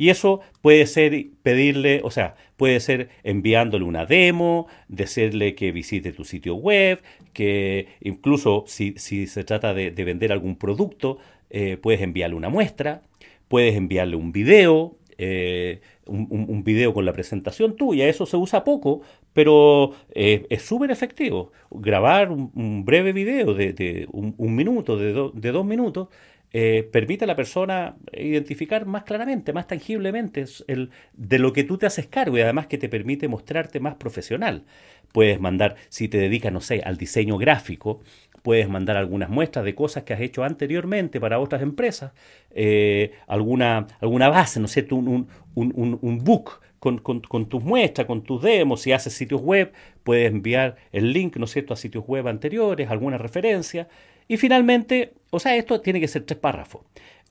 Y 0.00 0.08
eso 0.08 0.40
puede 0.62 0.86
ser 0.86 1.26
pedirle, 1.42 2.00
o 2.02 2.10
sea, 2.10 2.34
puede 2.56 2.80
ser 2.80 3.10
enviándole 3.22 3.84
una 3.84 4.06
demo, 4.06 4.66
decirle 4.88 5.54
que 5.54 5.72
visite 5.72 6.12
tu 6.12 6.24
sitio 6.24 6.54
web, 6.54 7.02
que 7.34 7.86
incluso 8.00 8.64
si, 8.66 8.96
se 8.96 9.44
trata 9.44 9.74
de, 9.74 9.90
vender 9.90 10.32
algún 10.32 10.56
producto, 10.56 11.18
eh, 11.50 11.76
puedes 11.76 12.00
enviarle 12.00 12.34
una 12.34 12.48
muestra, 12.48 13.02
puedes 13.48 13.76
enviarle 13.76 14.16
un 14.16 14.32
video, 14.32 14.96
eh, 15.18 15.82
un, 16.06 16.64
video 16.64 16.94
con 16.94 17.04
la 17.04 17.12
presentación 17.12 17.76
tuya. 17.76 18.08
Eso 18.08 18.24
se 18.24 18.38
usa 18.38 18.64
poco, 18.64 19.02
pero 19.34 19.92
eh, 20.14 20.46
es 20.48 20.62
súper 20.62 20.90
efectivo. 20.90 21.52
Grabar 21.70 22.30
un, 22.30 22.84
breve 22.86 23.12
video 23.12 23.52
de, 23.52 24.08
un, 24.12 24.56
minuto, 24.56 24.96
de 24.96 25.52
dos 25.52 25.66
minutos, 25.66 26.08
eh, 26.52 26.88
permite 26.92 27.24
a 27.24 27.28
la 27.28 27.36
persona 27.36 27.96
identificar 28.12 28.84
más 28.84 29.04
claramente, 29.04 29.52
más 29.52 29.68
tangiblemente 29.68 30.44
el, 30.66 30.90
de 31.12 31.38
lo 31.38 31.52
que 31.52 31.64
tú 31.64 31.78
te 31.78 31.86
haces 31.86 32.06
cargo 32.06 32.36
y 32.36 32.40
además 32.40 32.66
que 32.66 32.78
te 32.78 32.88
permite 32.88 33.28
mostrarte 33.28 33.78
más 33.78 33.94
profesional. 33.94 34.64
Puedes 35.12 35.40
mandar, 35.40 35.76
si 35.88 36.08
te 36.08 36.18
dedicas, 36.18 36.52
no 36.52 36.60
sé, 36.60 36.82
al 36.84 36.96
diseño 36.96 37.36
gráfico, 37.36 38.00
puedes 38.42 38.68
mandar 38.68 38.96
algunas 38.96 39.28
muestras 39.28 39.64
de 39.64 39.74
cosas 39.74 40.04
que 40.04 40.12
has 40.12 40.20
hecho 40.20 40.44
anteriormente 40.44 41.20
para 41.20 41.38
otras 41.38 41.62
empresas, 41.62 42.12
eh, 42.50 43.12
alguna, 43.26 43.86
alguna 44.00 44.28
base, 44.28 44.60
¿no 44.60 44.66
es 44.66 44.72
cierto? 44.72 44.96
Un, 44.96 45.28
un, 45.54 46.18
book 46.24 46.60
con, 46.78 46.98
con, 46.98 47.48
tus 47.48 47.62
muestras, 47.62 48.06
con 48.06 48.22
tus 48.22 48.42
demos, 48.42 48.82
si 48.82 48.92
haces 48.92 49.12
sitios 49.12 49.42
web, 49.42 49.72
puedes 50.02 50.30
enviar 50.30 50.76
el 50.92 51.12
link, 51.12 51.36
¿no 51.36 51.44
es 51.44 51.52
cierto?, 51.52 51.74
a 51.74 51.76
sitios 51.76 52.04
web 52.06 52.26
anteriores, 52.26 52.90
alguna 52.90 53.18
referencia. 53.18 53.88
Y 54.30 54.36
finalmente, 54.36 55.14
o 55.30 55.40
sea, 55.40 55.56
esto 55.56 55.80
tiene 55.80 55.98
que 55.98 56.06
ser 56.06 56.22
tres 56.22 56.38
párrafos. 56.38 56.82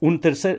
Un 0.02 0.20
tercer, 0.20 0.58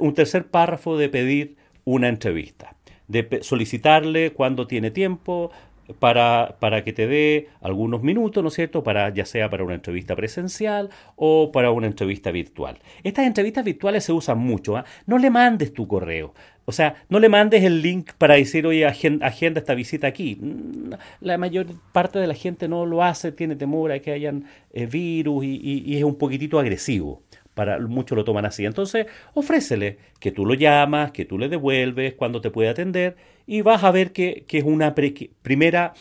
párrafo 0.51 0.97
de 0.97 1.11
pedir 1.11 1.57
una 1.85 2.09
entrevista, 2.09 2.75
de 3.09 3.41
solicitarle 3.43 4.33
cuando 4.33 4.67
tiene 4.67 4.91
tiempo, 4.91 5.51
para, 5.99 6.57
para, 6.59 6.83
que 6.83 6.95
te 6.95 7.07
dé 7.07 7.49
algunos 7.61 8.03
minutos, 8.03 8.43
¿no 8.43 8.49
es 8.49 8.55
cierto?, 8.55 8.83
para, 8.83 9.13
ya 9.13 9.27
sea 9.27 9.51
para 9.51 9.65
una 9.65 9.75
entrevista 9.75 10.17
presencial 10.17 10.89
o 11.15 11.53
para 11.53 11.73
una 11.73 11.89
entrevista 11.89 12.31
virtual. 12.31 12.79
Estas 13.03 13.27
entrevistas 13.27 13.63
virtuales 13.63 14.05
se 14.05 14.13
usan 14.13 14.39
mucho. 14.39 14.79
¿ah? 14.79 14.87
No 15.05 15.19
le 15.19 15.29
mandes 15.29 15.75
tu 15.75 15.87
correo. 15.87 16.33
O 16.71 16.73
sea, 16.73 17.05
no 17.09 17.19
le 17.19 17.29
mandes 17.29 17.63
el 17.65 17.83
link 17.83 18.13
para 18.17 18.35
decir, 18.35 18.67
oye, 18.67 18.87
agenda, 18.87 19.29
esta 19.61 19.75
visita 19.75 20.07
aquí. 20.07 20.37
Mm, 20.41 20.95
la 21.21 21.37
mayor 21.39 21.67
parte 21.93 22.19
de 22.19 22.27
la 22.27 22.35
gente 22.35 22.69
no 22.69 22.87
lo 22.87 23.03
hace, 23.03 23.33
tiene 23.33 23.57
temor 23.57 23.93
a 23.93 23.99
que 23.99 24.13
hayan 24.13 24.45
eh, 24.73 24.87
virus 24.87 25.45
y 25.45 25.97
es 25.97 26.05
un 26.05 26.17
poquitito 26.17 26.59
agresivo 26.59 27.23
para 27.55 27.79
muchos 27.79 28.17
lo 28.17 28.25
toman 28.25 28.47
así. 28.47 28.65
Entonces, 28.65 29.07
ofrécele 29.35 29.99
que 30.19 30.33
tú 30.33 30.47
lo 30.47 30.55
llamas, 30.55 31.11
que 31.13 31.25
tú 31.25 31.39
le 31.39 31.49
devuelves 31.49 32.15
cuando 32.15 32.41
te 32.41 32.51
puede 32.51 32.71
atender 32.71 33.17
y 33.47 33.63
vas 33.63 33.85
a 33.85 33.91
ver 33.91 34.13
que, 34.13 34.47
es 34.49 34.65
una 34.65 34.95
primera 34.95 35.93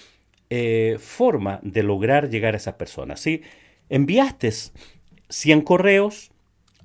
eh, 0.50 0.98
forma 1.00 1.60
de 1.62 1.84
lograr 1.84 2.30
llegar 2.30 2.54
a 2.54 2.58
esas 2.58 2.76
personas. 2.76 3.20
Si 3.20 3.42
enviaste 3.90 4.52
100 5.30 5.62
correos 5.62 6.29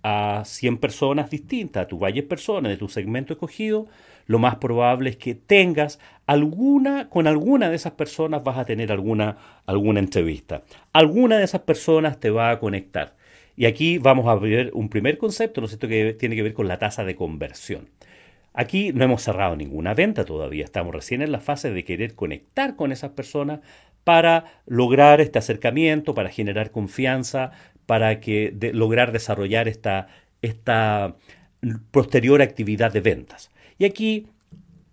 a 0.06 0.42
100 0.44 0.76
personas 0.76 1.30
distintas, 1.30 1.84
a 1.84 1.88
tu 1.88 1.98
valle 1.98 2.22
personas 2.22 2.70
de 2.70 2.76
tu 2.76 2.90
segmento 2.90 3.32
escogido, 3.32 3.86
lo 4.26 4.38
más 4.38 4.56
probable 4.56 5.08
es 5.08 5.16
que 5.16 5.34
tengas 5.34 5.98
alguna, 6.26 7.08
con 7.08 7.26
alguna 7.26 7.70
de 7.70 7.76
esas 7.76 7.92
personas 7.92 8.44
vas 8.44 8.58
a 8.58 8.66
tener 8.66 8.92
alguna, 8.92 9.38
alguna 9.64 10.00
entrevista. 10.00 10.62
Alguna 10.92 11.38
de 11.38 11.44
esas 11.44 11.62
personas 11.62 12.20
te 12.20 12.28
va 12.28 12.50
a 12.50 12.60
conectar. 12.60 13.16
Y 13.56 13.64
aquí 13.64 13.96
vamos 13.96 14.26
a 14.26 14.34
ver 14.34 14.72
un 14.74 14.90
primer 14.90 15.16
concepto, 15.16 15.62
¿no 15.62 15.66
es 15.66 15.70
cierto?, 15.70 15.88
que 15.88 16.12
tiene 16.12 16.36
que 16.36 16.42
ver 16.42 16.52
con 16.52 16.68
la 16.68 16.78
tasa 16.78 17.04
de 17.04 17.16
conversión. 17.16 17.88
Aquí 18.52 18.92
no 18.92 19.04
hemos 19.04 19.22
cerrado 19.22 19.56
ninguna 19.56 19.94
venta 19.94 20.24
todavía, 20.24 20.64
estamos 20.64 20.94
recién 20.94 21.22
en 21.22 21.32
la 21.32 21.40
fase 21.40 21.72
de 21.72 21.82
querer 21.82 22.14
conectar 22.14 22.76
con 22.76 22.92
esas 22.92 23.10
personas 23.10 23.60
para 24.04 24.44
lograr 24.66 25.20
este 25.20 25.38
acercamiento, 25.38 26.14
para 26.14 26.28
generar 26.28 26.70
confianza, 26.70 27.52
para 27.86 28.20
que 28.20 28.54
lograr 28.72 29.12
desarrollar 29.12 29.68
esta, 29.68 30.08
esta 30.42 31.16
posterior 31.90 32.42
actividad 32.42 32.92
de 32.92 33.00
ventas. 33.00 33.50
Y 33.78 33.84
aquí 33.84 34.26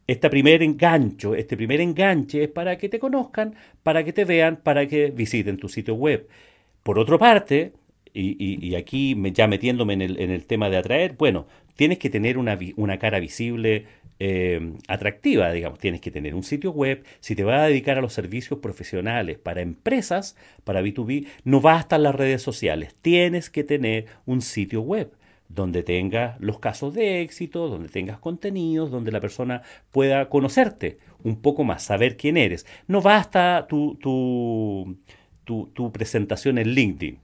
este 0.07 0.29
primer 0.29 0.62
engancho, 0.62 1.36
este 1.36 1.55
primer 1.55 1.79
enganche 1.79 2.43
es 2.43 2.50
para 2.50 2.77
que 2.77 2.89
te 2.89 3.00
conozcan, 3.00 3.55
para 3.81 4.03
que 4.03 4.12
te 4.12 4.25
vean, 4.25 4.57
para 4.57 4.86
que 4.86 5.12
visiten 5.12 5.57
tu 5.57 5.69
sitio 5.69 5.95
web. 5.95 6.27
Por 6.83 7.00
otra 7.00 7.17
parte, 7.17 7.74
y, 8.13 8.75
aquí 8.75 9.15
ya 9.31 9.48
metiéndome 9.48 9.93
en 9.93 10.01
el, 10.01 10.45
tema 10.45 10.69
de 10.69 10.77
atraer, 10.77 11.15
bueno, 11.17 11.48
tienes 11.81 11.97
que 11.97 12.11
tener 12.11 12.38
una, 12.38 13.00
cara 13.00 13.19
visible 13.19 13.88
eh, 14.19 14.73
atractiva, 14.88 15.51
digamos, 15.51 15.79
tienes 15.79 16.00
que 16.00 16.11
tener 16.11 16.35
un 16.35 16.43
sitio 16.43 16.69
web, 16.69 17.03
si 17.21 17.33
te 17.33 17.43
vas 17.43 17.61
a 17.61 17.65
dedicar 17.65 17.97
a 17.97 18.01
los 18.01 18.13
servicios 18.13 18.59
profesionales 18.59 19.39
para 19.39 19.61
empresas, 19.61 20.38
para 20.63 20.83
B2B, 20.83 21.25
no 21.43 21.59
basta 21.59 21.97
las 21.97 22.13
redes 22.13 22.43
sociales, 22.43 22.93
tienes 23.01 23.50
que 23.50 23.63
tener 23.63 24.05
un 24.27 24.43
sitio 24.43 24.81
web 24.81 25.11
donde 25.50 25.81
tengas 25.81 26.39
los 26.39 26.59
casos 26.59 26.93
de 26.93 27.23
éxito, 27.23 27.67
donde 27.67 27.89
tengas 27.89 28.19
contenidos, 28.19 28.91
donde 28.91 29.11
la 29.11 29.19
persona 29.19 29.63
pueda 29.89 30.29
conocerte 30.29 31.00
un 31.23 31.41
poco 31.41 31.63
más, 31.63 31.81
saber 31.81 32.15
quién 32.15 32.38
eres. 32.38 32.67
No 32.88 33.01
basta 33.01 33.65
tu, 33.67 33.95
tu, 33.95 34.97
tu 35.73 35.91
presentación 35.91 36.59
en 36.59 36.67
LinkedIn. 36.75 37.17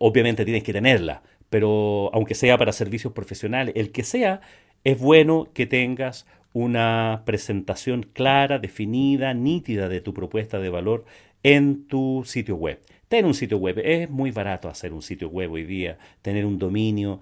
Obviamente 0.00 0.44
tienes 0.44 0.64
que 0.64 0.72
tenerla, 0.72 1.22
pero 1.50 2.10
aunque 2.12 2.34
sea 2.34 2.58
para 2.58 2.72
servicios 2.72 3.12
profesionales, 3.12 3.74
el 3.76 3.92
que 3.92 4.04
sea, 4.04 4.40
es 4.84 4.98
bueno 4.98 5.48
que 5.52 5.66
tengas 5.66 6.26
una 6.52 7.22
presentación 7.26 8.02
clara, 8.02 8.58
definida, 8.58 9.34
nítida 9.34 9.88
de 9.88 10.00
tu 10.00 10.14
propuesta 10.14 10.58
de 10.58 10.70
valor 10.70 11.04
en 11.42 11.86
tu 11.86 12.22
sitio 12.24 12.56
web. 12.56 12.80
Ten 13.08 13.24
un 13.24 13.34
sitio 13.34 13.58
web. 13.58 13.78
Es 13.84 14.08
muy 14.10 14.30
barato 14.30 14.68
hacer 14.68 14.92
un 14.92 15.02
sitio 15.02 15.28
web 15.28 15.52
hoy 15.52 15.64
día, 15.64 15.98
tener 16.22 16.46
un 16.46 16.58
dominio 16.58 17.20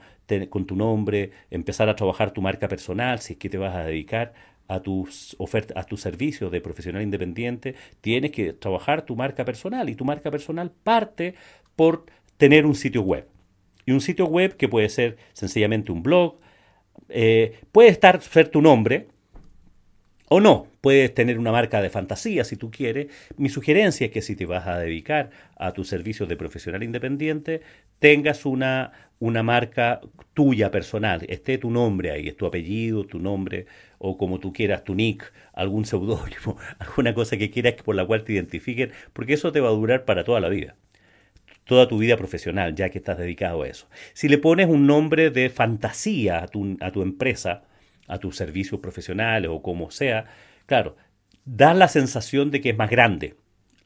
con 0.49 0.65
tu 0.65 0.77
nombre, 0.77 1.33
empezar 1.51 1.89
a 1.89 1.97
trabajar 1.97 2.31
tu 2.31 2.41
marca 2.41 2.69
personal, 2.69 3.19
si 3.19 3.35
es 3.35 3.39
que 3.39 3.49
te 3.49 3.59
vas 3.59 3.75
a 3.75 3.85
dedicar 3.85 4.33
a 4.69 4.81
tus 4.81 5.37
ofertas, 5.39 5.77
a 5.77 5.85
tus 5.85 6.01
servicios 6.01 6.51
de 6.51 6.61
profesional 6.61 7.03
independiente, 7.03 7.75
tienes 8.01 8.31
que 8.31 8.53
trabajar 8.55 9.03
tu 9.03 9.17
marca 9.17 9.45
personal 9.45 9.89
y 9.91 9.95
tu 9.95 10.05
marca 10.05 10.31
personal 10.31 10.71
parte 10.71 11.35
por 11.77 12.07
tener 12.39 12.65
un 12.65 12.75
sitio 12.75 13.03
web. 13.03 13.27
Y 13.87 13.93
un 13.93 14.01
sitio 14.01 14.27
web 14.27 14.57
que 14.57 14.69
puede 14.69 14.89
ser 14.89 15.17
sencillamente 15.33 15.93
un 15.93 16.03
blog, 16.03 16.37
eh, 17.09 17.61
puede 17.73 17.89
estar 17.89 18.21
ser 18.23 18.49
tu 18.49 18.63
nombre, 18.63 19.09
O 20.29 20.41
no, 20.41 20.69
puedes 20.81 21.13
tener 21.15 21.39
una 21.39 21.53
marca 21.53 21.83
de 21.83 21.91
fantasía 21.91 22.45
si 22.45 22.57
tú 22.57 22.71
quieres. 22.71 23.09
Mi 23.37 23.49
sugerencia 23.51 24.07
es 24.07 24.13
que 24.13 24.23
si 24.23 24.35
te 24.37 24.47
vas 24.47 24.67
a 24.67 24.79
dedicar 24.79 25.31
a 25.57 25.73
tus 25.73 25.89
servicios 25.89 26.29
de 26.29 26.37
profesional 26.37 26.83
independiente, 26.83 27.61
tengas 27.99 28.47
una, 28.47 28.93
una 29.19 29.43
marca 29.43 30.01
tuya 30.33 30.71
personal, 30.71 31.25
esté 31.29 31.59
tu 31.59 31.71
nombre 31.71 32.11
ahí, 32.11 32.29
es 32.29 32.37
tu 32.37 32.47
apellido, 32.47 33.05
tu 33.05 33.19
nombre, 33.19 33.67
o 33.99 34.17
como 34.19 34.41
tú 34.41 34.53
quieras, 34.53 34.83
tu 34.85 34.95
nick, 34.95 35.33
algún 35.53 35.85
seudónimo, 35.85 36.57
alguna 36.79 37.15
cosa 37.15 37.37
que 37.37 37.51
quieras 37.51 37.75
por 37.85 37.95
la 37.95 38.07
cual 38.07 38.25
te 38.25 38.33
identifiquen, 38.33 38.93
porque 39.13 39.35
eso 39.35 39.53
te 39.53 39.61
va 39.61 39.69
a 39.69 39.73
durar 39.73 40.05
para 40.05 40.25
toda 40.25 40.41
la 40.41 40.49
vida 40.49 40.75
toda 41.65 41.89
tu 41.89 41.99
vida 41.99 42.17
profesional, 42.17 42.75
ya 42.75 42.91
que 42.91 42.99
estás 42.99 43.19
dedicado 43.19 43.63
a 43.63 43.69
eso. 43.69 43.89
Si 44.13 44.29
le 44.29 44.39
pones 44.39 44.69
un 44.69 44.87
nombre 44.87 45.31
de 45.31 45.51
fantasía 45.51 46.43
a 46.43 46.49
tu, 46.49 46.77
a 46.81 46.91
tu 46.93 47.03
empresa, 47.03 47.65
a 48.07 48.19
tus 48.19 48.37
servicios 48.37 48.81
profesionales 48.81 49.51
o 49.53 49.63
como 49.63 49.91
sea, 49.91 50.27
claro, 50.67 50.97
das 51.45 51.77
la 51.77 51.89
sensación 51.89 52.51
de 52.51 52.61
que 52.61 52.71
es 52.71 52.77
más 52.77 52.91
grande. 52.91 53.37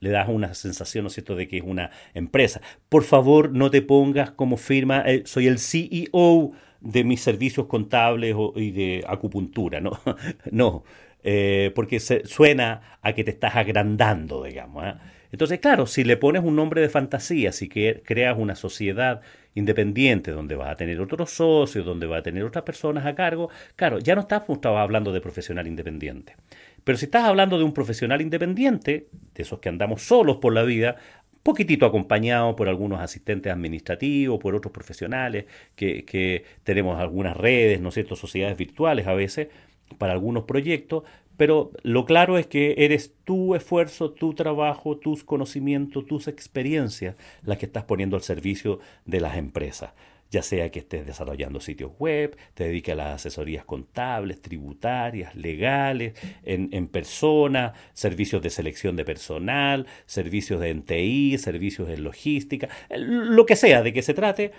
Le 0.00 0.10
das 0.10 0.28
una 0.28 0.54
sensación, 0.54 1.04
¿no 1.04 1.08
es 1.08 1.14
cierto?, 1.14 1.34
de 1.34 1.48
que 1.48 1.58
es 1.58 1.64
una 1.64 1.90
empresa. 2.14 2.60
Por 2.88 3.02
favor, 3.02 3.50
no 3.52 3.70
te 3.70 3.82
pongas 3.82 4.30
como 4.30 4.56
firma, 4.56 5.02
eh, 5.06 5.22
soy 5.24 5.48
el 5.48 5.58
CEO 5.58 6.52
de 6.80 7.02
mis 7.02 7.20
servicios 7.20 7.66
contables 7.66 8.36
y 8.54 8.70
de 8.70 9.04
acupuntura, 9.08 9.80
¿no? 9.80 9.98
no, 10.52 10.84
eh, 11.24 11.72
porque 11.74 11.98
se, 11.98 12.24
suena 12.26 12.98
a 13.02 13.12
que 13.12 13.24
te 13.24 13.32
estás 13.32 13.56
agrandando, 13.56 14.44
digamos. 14.44 14.84
¿eh? 14.86 14.94
Entonces, 15.32 15.60
claro, 15.60 15.86
si 15.86 16.04
le 16.04 16.16
pones 16.16 16.42
un 16.42 16.56
nombre 16.56 16.80
de 16.80 16.88
fantasía, 16.88 17.52
si 17.52 17.68
creas 17.68 18.36
una 18.38 18.54
sociedad 18.54 19.20
independiente 19.54 20.30
donde 20.30 20.54
vas 20.56 20.70
a 20.70 20.76
tener 20.76 21.00
otros 21.00 21.30
socios, 21.30 21.84
donde 21.84 22.06
vas 22.06 22.20
a 22.20 22.22
tener 22.22 22.44
otras 22.44 22.64
personas 22.64 23.04
a 23.06 23.14
cargo, 23.14 23.50
claro, 23.76 23.98
ya 23.98 24.14
no 24.14 24.22
estás 24.22 24.44
hablando 24.64 25.12
de 25.12 25.20
profesional 25.20 25.66
independiente. 25.66 26.36
Pero 26.84 26.96
si 26.96 27.06
estás 27.06 27.24
hablando 27.24 27.58
de 27.58 27.64
un 27.64 27.74
profesional 27.74 28.22
independiente, 28.22 29.08
de 29.34 29.42
esos 29.42 29.58
que 29.58 29.68
andamos 29.68 30.02
solos 30.02 30.38
por 30.38 30.54
la 30.54 30.62
vida, 30.62 30.96
poquitito 31.42 31.86
acompañado 31.86 32.54
por 32.56 32.68
algunos 32.68 33.00
asistentes 33.00 33.52
administrativos, 33.52 34.38
por 34.38 34.54
otros 34.54 34.72
profesionales, 34.72 35.46
que, 35.74 36.04
que 36.04 36.44
tenemos 36.62 36.98
algunas 36.98 37.36
redes, 37.36 37.80
¿no 37.80 37.88
es 37.88 37.94
cierto?, 37.94 38.16
sociedades 38.16 38.56
virtuales 38.56 39.06
a 39.06 39.14
veces, 39.14 39.48
para 39.96 40.12
algunos 40.12 40.44
proyectos, 40.44 41.04
pero 41.38 41.70
lo 41.84 42.04
claro 42.04 42.36
es 42.36 42.46
que 42.46 42.74
eres 42.78 43.14
tu 43.24 43.54
esfuerzo, 43.54 44.10
tu 44.10 44.34
trabajo, 44.34 44.98
tus 44.98 45.24
conocimientos, 45.24 46.04
tus 46.04 46.26
experiencias 46.28 47.14
las 47.42 47.58
que 47.58 47.66
estás 47.66 47.84
poniendo 47.84 48.16
al 48.16 48.22
servicio 48.22 48.80
de 49.06 49.20
las 49.20 49.36
empresas. 49.38 49.92
Ya 50.30 50.42
sea 50.42 50.70
que 50.70 50.80
estés 50.80 51.06
desarrollando 51.06 51.60
sitios 51.60 51.92
web, 51.98 52.36
te 52.54 52.64
dediques 52.64 52.92
a 52.92 52.96
las 52.96 53.14
asesorías 53.14 53.64
contables, 53.64 54.42
tributarias, 54.42 55.34
legales, 55.36 56.14
en, 56.42 56.68
en 56.72 56.88
persona, 56.88 57.72
servicios 57.94 58.42
de 58.42 58.50
selección 58.50 58.96
de 58.96 59.06
personal, 59.06 59.86
servicios 60.06 60.60
de 60.60 60.74
NTI, 60.74 61.38
servicios 61.38 61.88
de 61.88 61.98
logística, 61.98 62.68
lo 62.90 63.46
que 63.46 63.56
sea 63.56 63.82
de 63.82 63.92
que 63.92 64.02
se 64.02 64.12
trate, 64.12 64.50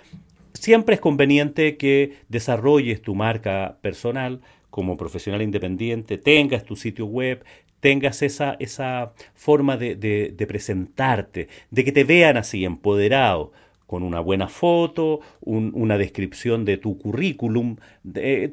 siempre 0.54 0.96
es 0.96 1.00
conveniente 1.00 1.76
que 1.76 2.14
desarrolles 2.28 3.02
tu 3.02 3.14
marca 3.14 3.78
personal 3.80 4.40
como 4.70 4.96
profesional 4.96 5.42
independiente, 5.42 6.18
tengas 6.18 6.64
tu 6.64 6.76
sitio 6.76 7.06
web, 7.06 7.44
tengas 7.80 8.22
esa, 8.22 8.56
esa 8.60 9.12
forma 9.34 9.76
de, 9.76 10.44
presentarte, 10.48 11.48
de 11.70 11.84
que 11.84 11.92
te 11.92 12.04
vean 12.04 12.36
así, 12.36 12.64
empoderado, 12.64 13.52
con 13.86 14.04
una 14.04 14.20
buena 14.20 14.46
foto, 14.46 15.18
una 15.40 15.98
descripción 15.98 16.64
de 16.64 16.76
tu 16.76 16.96
currículum. 16.96 17.76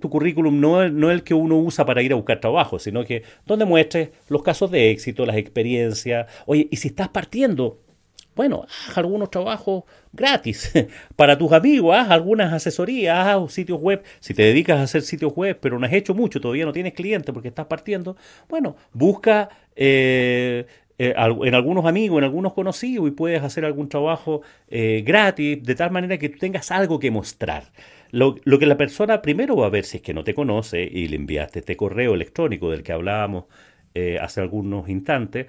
tu 0.02 0.10
currículum 0.10 0.60
no, 0.60 0.90
no 0.90 1.12
el 1.12 1.22
que 1.22 1.36
uno 1.36 1.60
usa 1.60 1.86
para 1.86 2.02
ir 2.02 2.12
a 2.12 2.16
buscar 2.16 2.40
trabajo, 2.40 2.80
sino 2.80 3.06
que 3.06 3.22
donde 3.46 3.66
muestres 3.66 4.10
los 4.30 4.42
casos 4.42 4.72
de 4.72 4.90
éxito, 4.90 5.28
las 5.28 5.36
experiencias. 5.36 6.26
Oye, 6.48 6.68
y 6.72 6.78
si 6.78 6.88
estás 6.88 7.10
partiendo, 7.10 7.78
bueno, 8.38 8.66
haz 8.88 8.98
algunos 8.98 9.32
trabajos 9.32 9.84
gratis 10.14 10.72
para 11.18 11.38
tus 11.38 11.52
amigos, 11.52 11.98
haz 11.98 12.12
algunas 12.12 12.54
asesorías, 12.54 13.18
haz 13.18 13.52
sitios 13.52 13.82
web. 13.82 14.04
Si 14.20 14.34
te 14.34 14.44
dedicas 14.44 14.80
a 14.80 14.84
hacer 14.84 15.02
sitios 15.02 15.34
web, 15.36 15.58
pero 15.60 15.80
no 15.80 15.86
has 15.86 15.94
hecho 15.94 16.14
mucho, 16.14 16.40
todavía 16.40 16.66
no 16.66 16.72
tienes 16.72 16.94
clientes 16.94 17.34
porque 17.34 17.50
estás 17.50 17.66
partiendo, 17.66 18.16
bueno, 18.48 18.78
busca 18.94 19.50
eh, 19.76 20.68
eh, 21.00 21.14
en 21.18 21.56
algunos 21.56 21.86
amigos, 21.86 22.20
en 22.20 22.26
algunos 22.26 22.54
conocidos 22.54 23.08
y 23.08 23.12
puedes 23.12 23.42
hacer 23.42 23.66
algún 23.66 23.90
trabajo 23.90 24.44
eh, 24.70 25.04
gratis, 25.06 25.64
de 25.64 25.76
tal 25.76 25.92
manera 25.92 26.18
que 26.18 26.30
tú 26.30 26.38
tengas 26.38 26.72
algo 26.72 27.00
que 27.00 27.10
mostrar. 27.10 27.72
Lo, 28.12 28.36
lo, 28.44 28.60
que 28.60 28.68
la 28.68 28.78
persona 28.78 29.22
primero 29.22 29.58
va 29.58 29.66
a 29.66 29.70
ver 29.70 29.84
si 29.84 29.98
es 29.98 30.04
que 30.04 30.14
no 30.14 30.24
te 30.24 30.34
conoce 30.34 30.82
y 30.84 31.08
le 31.08 31.18
enviaste 31.18 31.60
este 31.60 31.76
correo 31.76 32.14
electrónico 32.14 32.70
del 32.72 32.84
que 32.84 32.94
hablábamos 32.94 33.46
hace 34.22 34.42
algunos 34.42 34.88
instantes, 34.90 35.48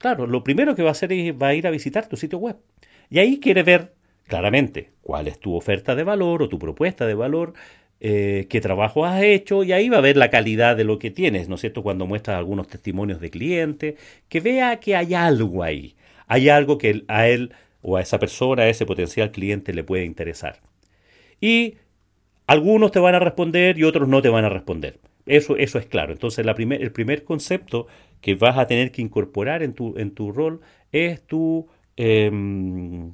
Claro, 0.00 0.26
lo 0.26 0.42
primero 0.42 0.74
que 0.74 0.82
va 0.82 0.88
a 0.88 0.92
hacer 0.92 1.12
es 1.12 1.34
va 1.34 1.48
a 1.48 1.54
ir 1.54 1.66
a 1.66 1.70
visitar 1.70 2.08
tu 2.08 2.16
sitio 2.16 2.38
web. 2.38 2.56
Y 3.10 3.18
ahí 3.18 3.38
quiere 3.38 3.62
ver 3.62 3.92
claramente 4.26 4.88
cuál 5.02 5.28
es 5.28 5.38
tu 5.38 5.54
oferta 5.54 5.94
de 5.94 6.04
valor 6.04 6.42
o 6.42 6.48
tu 6.48 6.58
propuesta 6.58 7.06
de 7.06 7.12
valor, 7.12 7.52
eh, 8.00 8.46
qué 8.48 8.62
trabajo 8.62 9.04
has 9.04 9.22
hecho, 9.22 9.62
y 9.62 9.72
ahí 9.72 9.90
va 9.90 9.98
a 9.98 10.00
ver 10.00 10.16
la 10.16 10.30
calidad 10.30 10.74
de 10.74 10.84
lo 10.84 10.98
que 10.98 11.10
tienes, 11.10 11.50
¿no 11.50 11.56
es 11.56 11.60
cierto? 11.60 11.82
Cuando 11.82 12.06
muestras 12.06 12.38
algunos 12.38 12.66
testimonios 12.66 13.20
de 13.20 13.28
clientes, 13.28 13.96
que 14.30 14.40
vea 14.40 14.80
que 14.80 14.96
hay 14.96 15.12
algo 15.12 15.62
ahí, 15.62 15.96
hay 16.26 16.48
algo 16.48 16.78
que 16.78 17.04
a 17.08 17.28
él 17.28 17.52
o 17.82 17.98
a 17.98 18.00
esa 18.00 18.18
persona, 18.18 18.62
a 18.62 18.68
ese 18.70 18.86
potencial 18.86 19.30
cliente 19.32 19.74
le 19.74 19.84
puede 19.84 20.06
interesar. 20.06 20.60
Y 21.42 21.74
algunos 22.46 22.90
te 22.90 23.00
van 23.00 23.16
a 23.16 23.18
responder 23.18 23.78
y 23.78 23.84
otros 23.84 24.08
no 24.08 24.22
te 24.22 24.30
van 24.30 24.46
a 24.46 24.48
responder. 24.48 24.98
Eso, 25.30 25.56
eso 25.56 25.78
es 25.78 25.86
claro. 25.86 26.12
Entonces, 26.12 26.44
el 26.44 26.92
primer 26.92 27.24
concepto 27.24 27.86
que 28.20 28.34
vas 28.34 28.58
a 28.58 28.66
tener 28.66 28.90
que 28.90 29.00
incorporar 29.00 29.62
en 29.62 29.74
tu, 29.74 29.96
en 29.96 30.10
tu 30.10 30.32
rol 30.32 30.60
es 30.90 31.22
tu 31.22 31.68
em, 31.96 33.12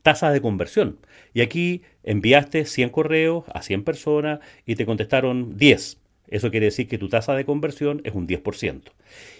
tasa 0.00 0.30
de 0.30 0.40
conversión. 0.40 0.98
Y 1.34 1.42
aquí 1.42 1.82
enviaste 2.04 2.64
100 2.64 2.88
correos 2.88 3.44
a 3.52 3.60
100 3.60 3.84
personas 3.84 4.40
y 4.64 4.76
te 4.76 4.86
contestaron 4.86 5.58
10. 5.58 5.98
Eso 6.28 6.50
quiere 6.50 6.66
decir 6.66 6.88
que 6.88 6.96
tu 6.96 7.08
tasa 7.08 7.34
de 7.34 7.44
conversión 7.44 8.00
es 8.04 8.14
un 8.14 8.26
10%. 8.26 8.82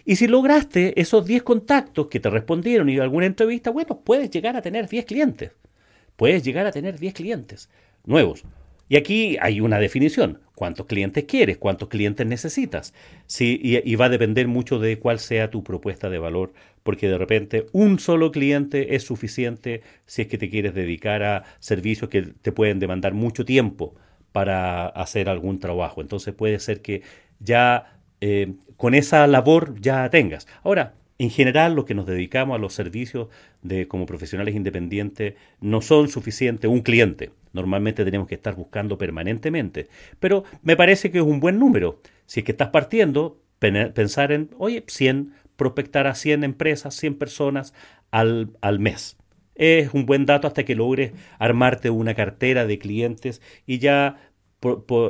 Y 0.05 0.17
si 0.17 0.29
lograste 0.29 1.01
esos 1.01 1.25
10 1.25 1.43
contactos 1.43 2.09
que 2.09 2.21
te 2.21 2.29
respondieron 2.29 2.91
y 2.91 2.99
alguna 2.99 3.27
entrevista, 3.27 3.71
bueno, 3.71 4.01
puedes 4.05 4.31
llegar 4.31 4.55
a 4.55 4.63
tener 4.63 4.87
10 4.87 5.07
clientes. 5.07 5.53
Puedes 6.17 6.43
llegar 6.43 6.67
a 6.67 6.73
tener 6.73 6.99
10 6.99 7.15
clientes 7.15 7.71
nuevos. 8.05 8.45
Y 8.89 8.97
aquí 8.97 9.37
hay 9.41 9.61
una 9.61 9.79
definición. 9.81 10.41
¿Cuántos 10.57 10.87
clientes 10.87 11.25
quieres? 11.25 11.59
¿Cuántos 11.59 11.91
clientes 11.91 12.27
necesitas? 12.27 12.95
Sí, 13.27 13.61
y, 13.63 13.95
va 13.97 14.07
a 14.07 14.09
depender 14.09 14.49
mucho 14.49 14.79
de 14.79 14.99
cuál 14.99 15.19
sea 15.19 15.51
tu 15.51 15.63
propuesta 15.63 16.09
de 16.09 16.19
valor, 16.19 16.55
porque 16.83 17.11
de 17.11 17.19
repente 17.19 17.67
un 17.73 17.99
solo 17.99 18.33
cliente 18.33 18.95
es 18.95 19.03
suficiente 19.03 19.83
si 20.07 20.23
es 20.23 20.29
que 20.29 20.39
te 20.39 20.49
quieres 20.49 20.75
dedicar 20.75 21.23
a 21.23 21.45
servicios 21.59 22.09
que 22.09 22.23
te 22.23 22.53
pueden 22.53 22.79
demandar 22.79 23.13
mucho 23.13 23.45
tiempo 23.45 23.97
para 24.33 24.87
hacer 24.87 25.29
algún 25.29 25.61
trabajo. 25.61 26.01
Entonces 26.01 26.33
puede 26.33 26.59
ser 26.59 26.81
que 26.81 27.03
ya 27.39 28.01
eh, 28.23 28.55
con 28.79 28.95
esa 28.95 29.27
labor 29.27 29.79
ya 29.79 30.09
tengas. 30.09 30.49
Ahora, 30.63 30.95
en 31.19 31.29
general, 31.29 31.75
los 31.75 31.85
que 31.85 31.95
nos 31.95 32.07
dedicamos 32.07 32.57
a 32.57 32.59
los 32.59 32.73
servicios 32.73 33.29
de 33.61 33.89
como 33.89 34.07
profesionales 34.07 34.55
independientes 34.55 35.35
no 35.61 35.83
son 35.83 36.09
suficientes 36.09 36.71
un 36.71 36.81
cliente. 36.81 37.31
Normalmente 37.57 38.05
tenemos 38.05 38.29
que 38.29 38.37
estar 38.37 38.55
buscando 38.55 38.97
permanentemente. 38.99 39.89
Pero 40.21 40.45
me 40.63 40.77
parece 40.77 41.11
que 41.11 41.19
es 41.19 41.25
un 41.25 41.41
buen 41.41 41.59
número. 41.59 41.99
Si 42.27 42.41
es 42.41 42.47
que 42.47 42.53
estás 42.53 42.69
partiendo, 42.69 43.41
pensar 43.59 44.31
en, 44.31 44.51
oye, 44.59 44.85
100, 44.87 45.33
prospectar 45.57 46.07
a 46.07 46.15
100 46.15 46.45
empresas, 46.45 46.95
100 46.95 47.17
personas 47.17 47.75
al, 48.11 48.51
al 48.61 48.79
mes. 48.79 49.17
Es 49.55 49.95
un 49.95 50.05
buen 50.07 50.27
dato 50.27 50.47
hasta 50.47 50.65
que 50.65 50.75
logres 50.75 51.13
armarte 51.39 51.91
una 51.91 52.15
cartera 52.15 52.67
de 52.67 52.79
clientes 52.79 53.41
y 53.67 53.79
ya 53.79 54.31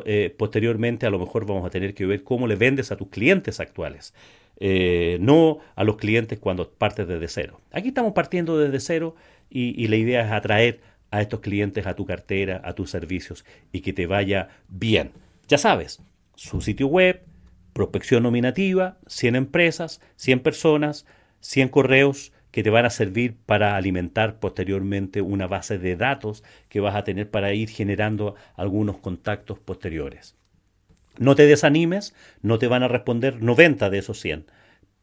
eh, 0.04 0.34
posteriormente 0.36 1.06
a 1.06 1.10
lo 1.10 1.18
mejor 1.18 1.46
vamos 1.46 1.66
a 1.66 1.70
tener 1.70 1.94
que 1.94 2.06
ver 2.06 2.22
cómo 2.22 2.46
le 2.46 2.56
vendes 2.56 2.92
a 2.92 2.96
tus 2.96 3.08
clientes 3.08 3.60
actuales. 3.60 4.14
Eh, 4.58 5.18
no 5.20 5.58
a 5.74 5.84
los 5.84 5.96
clientes 5.96 6.38
cuando 6.38 6.70
partes 6.70 7.06
desde 7.06 7.28
cero. 7.28 7.60
Aquí 7.72 7.88
estamos 7.88 8.12
partiendo 8.12 8.58
desde 8.58 8.80
cero 8.80 9.14
y, 9.50 9.82
y 9.82 9.88
la 9.88 9.96
idea 9.96 10.24
es 10.24 10.32
atraer 10.32 10.80
a 11.10 11.22
estos 11.22 11.40
clientes 11.40 11.86
a 11.86 11.94
tu 11.94 12.06
cartera, 12.06 12.60
a 12.64 12.74
tus 12.74 12.90
servicios 12.90 13.44
y 13.72 13.80
que 13.80 13.92
te 13.92 14.06
vaya 14.06 14.48
bien. 14.68 15.12
Ya 15.48 15.58
sabes, 15.58 16.00
su 16.34 16.60
sitio 16.60 16.88
web, 16.88 17.22
prospección 17.72 18.22
nominativa, 18.22 18.98
100 19.06 19.36
empresas, 19.36 20.00
100 20.16 20.40
personas, 20.40 21.06
100 21.40 21.68
correos 21.68 22.32
que 22.50 22.62
te 22.62 22.70
van 22.70 22.86
a 22.86 22.90
servir 22.90 23.36
para 23.44 23.76
alimentar 23.76 24.38
posteriormente 24.40 25.20
una 25.20 25.46
base 25.46 25.78
de 25.78 25.94
datos 25.94 26.42
que 26.68 26.80
vas 26.80 26.94
a 26.94 27.04
tener 27.04 27.30
para 27.30 27.52
ir 27.52 27.68
generando 27.68 28.34
algunos 28.54 28.98
contactos 28.98 29.58
posteriores. 29.58 30.36
No 31.18 31.34
te 31.34 31.46
desanimes, 31.46 32.14
no 32.42 32.58
te 32.58 32.66
van 32.66 32.82
a 32.82 32.88
responder 32.88 33.42
90 33.42 33.90
de 33.90 33.98
esos 33.98 34.20
100. 34.20 34.46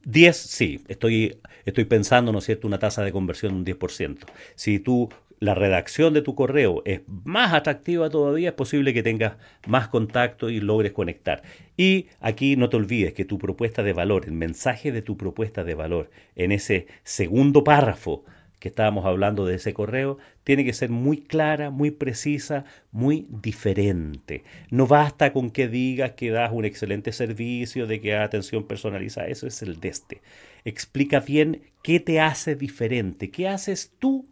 10, 0.06 0.36
sí, 0.36 0.84
estoy, 0.88 1.38
estoy 1.66 1.86
pensando, 1.86 2.32
¿no 2.32 2.40
es 2.40 2.46
cierto?, 2.46 2.68
una 2.68 2.80
tasa 2.80 3.04
de 3.04 3.12
conversión 3.12 3.64
de 3.64 3.74
un 3.74 3.80
10%. 3.80 4.26
Si 4.56 4.80
tú 4.80 5.10
la 5.44 5.56
redacción 5.56 6.14
de 6.14 6.22
tu 6.22 6.36
correo 6.36 6.82
es 6.86 7.02
más 7.26 7.54
atractiva 7.54 8.10
todavía, 8.10 8.50
es 8.50 8.56
posible 8.56 8.94
que 8.94 9.04
tengas 9.04 9.34
más 9.68 9.90
contacto 9.90 10.50
y 10.50 10.62
logres 10.62 10.94
conectar. 10.94 11.44
Y 11.76 12.08
aquí 12.22 12.56
no 12.56 12.70
te 12.70 12.78
olvides 12.78 13.14
que 13.14 13.26
tu 13.26 13.38
propuesta 13.40 13.84
de 13.84 13.92
valor, 13.92 14.24
el 14.26 14.32
mensaje 14.32 14.94
de 14.94 15.02
tu 15.02 15.18
propuesta 15.18 15.66
de 15.66 15.76
valor 15.76 16.10
en 16.38 16.54
ese 16.54 16.88
segundo 17.04 17.66
párrafo 17.66 18.24
que 18.60 18.70
estábamos 18.70 19.04
hablando 19.04 19.46
de 19.46 19.56
ese 19.56 19.74
correo, 19.74 20.18
tiene 20.46 20.64
que 20.64 20.72
ser 20.72 20.90
muy 20.90 21.18
clara, 21.18 21.70
muy 21.70 21.92
precisa, 21.92 22.64
muy 22.94 23.28
diferente. 23.30 24.46
No 24.70 24.88
basta 24.88 25.34
con 25.34 25.52
que 25.52 25.68
digas 25.68 26.12
que 26.12 26.32
das 26.32 26.54
un 26.54 26.64
excelente 26.64 27.12
servicio, 27.12 27.86
de 27.86 28.00
que 28.00 28.16
atención 28.16 28.64
personalizada, 28.64 29.28
eso 29.28 29.48
es 29.48 29.62
el 29.62 29.82
de 29.82 29.90
este. 29.90 30.22
Explica 30.64 31.20
bien 31.20 31.64
qué 31.82 32.00
te 32.00 32.22
hace 32.22 32.56
diferente, 32.56 33.30
qué 33.32 33.50
haces 33.50 33.92
tú, 34.00 34.26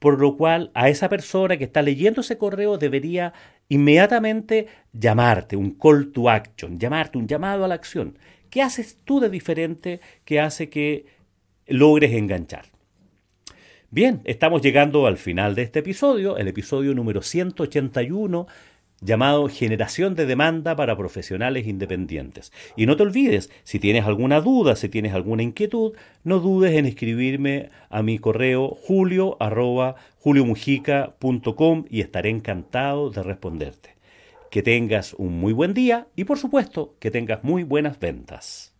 por 0.00 0.18
lo 0.18 0.36
cual 0.36 0.72
a 0.74 0.88
esa 0.88 1.08
persona 1.08 1.56
que 1.56 1.64
está 1.64 1.82
leyendo 1.82 2.22
ese 2.22 2.38
correo 2.38 2.78
debería 2.78 3.32
inmediatamente 3.68 4.66
llamarte, 4.92 5.54
un 5.54 5.70
call 5.72 6.10
to 6.10 6.28
action, 6.28 6.80
llamarte, 6.80 7.18
un 7.18 7.28
llamado 7.28 7.64
a 7.64 7.68
la 7.68 7.74
acción. 7.74 8.18
¿Qué 8.48 8.62
haces 8.62 8.98
tú 9.04 9.20
de 9.20 9.28
diferente 9.28 10.00
que 10.24 10.40
hace 10.40 10.68
que 10.68 11.04
logres 11.68 12.12
enganchar? 12.12 12.64
Bien, 13.90 14.22
estamos 14.24 14.62
llegando 14.62 15.06
al 15.06 15.18
final 15.18 15.54
de 15.54 15.62
este 15.62 15.80
episodio, 15.80 16.38
el 16.38 16.48
episodio 16.48 16.94
número 16.94 17.22
181 17.22 18.46
llamado 19.00 19.48
Generación 19.48 20.14
de 20.14 20.26
Demanda 20.26 20.76
para 20.76 20.96
Profesionales 20.96 21.66
Independientes. 21.66 22.52
Y 22.76 22.86
no 22.86 22.96
te 22.96 23.02
olvides, 23.02 23.50
si 23.64 23.78
tienes 23.78 24.04
alguna 24.04 24.40
duda, 24.40 24.76
si 24.76 24.88
tienes 24.88 25.14
alguna 25.14 25.42
inquietud, 25.42 25.94
no 26.24 26.38
dudes 26.40 26.74
en 26.74 26.86
escribirme 26.86 27.70
a 27.88 28.02
mi 28.02 28.18
correo 28.18 28.68
julio 28.68 29.36
arroba 29.40 29.96
y 31.90 32.00
estaré 32.00 32.30
encantado 32.30 33.10
de 33.10 33.22
responderte. 33.22 33.96
Que 34.50 34.62
tengas 34.62 35.14
un 35.14 35.38
muy 35.38 35.52
buen 35.52 35.74
día 35.74 36.08
y 36.16 36.24
por 36.24 36.38
supuesto 36.38 36.96
que 36.98 37.10
tengas 37.10 37.44
muy 37.44 37.62
buenas 37.62 37.98
ventas. 37.98 38.74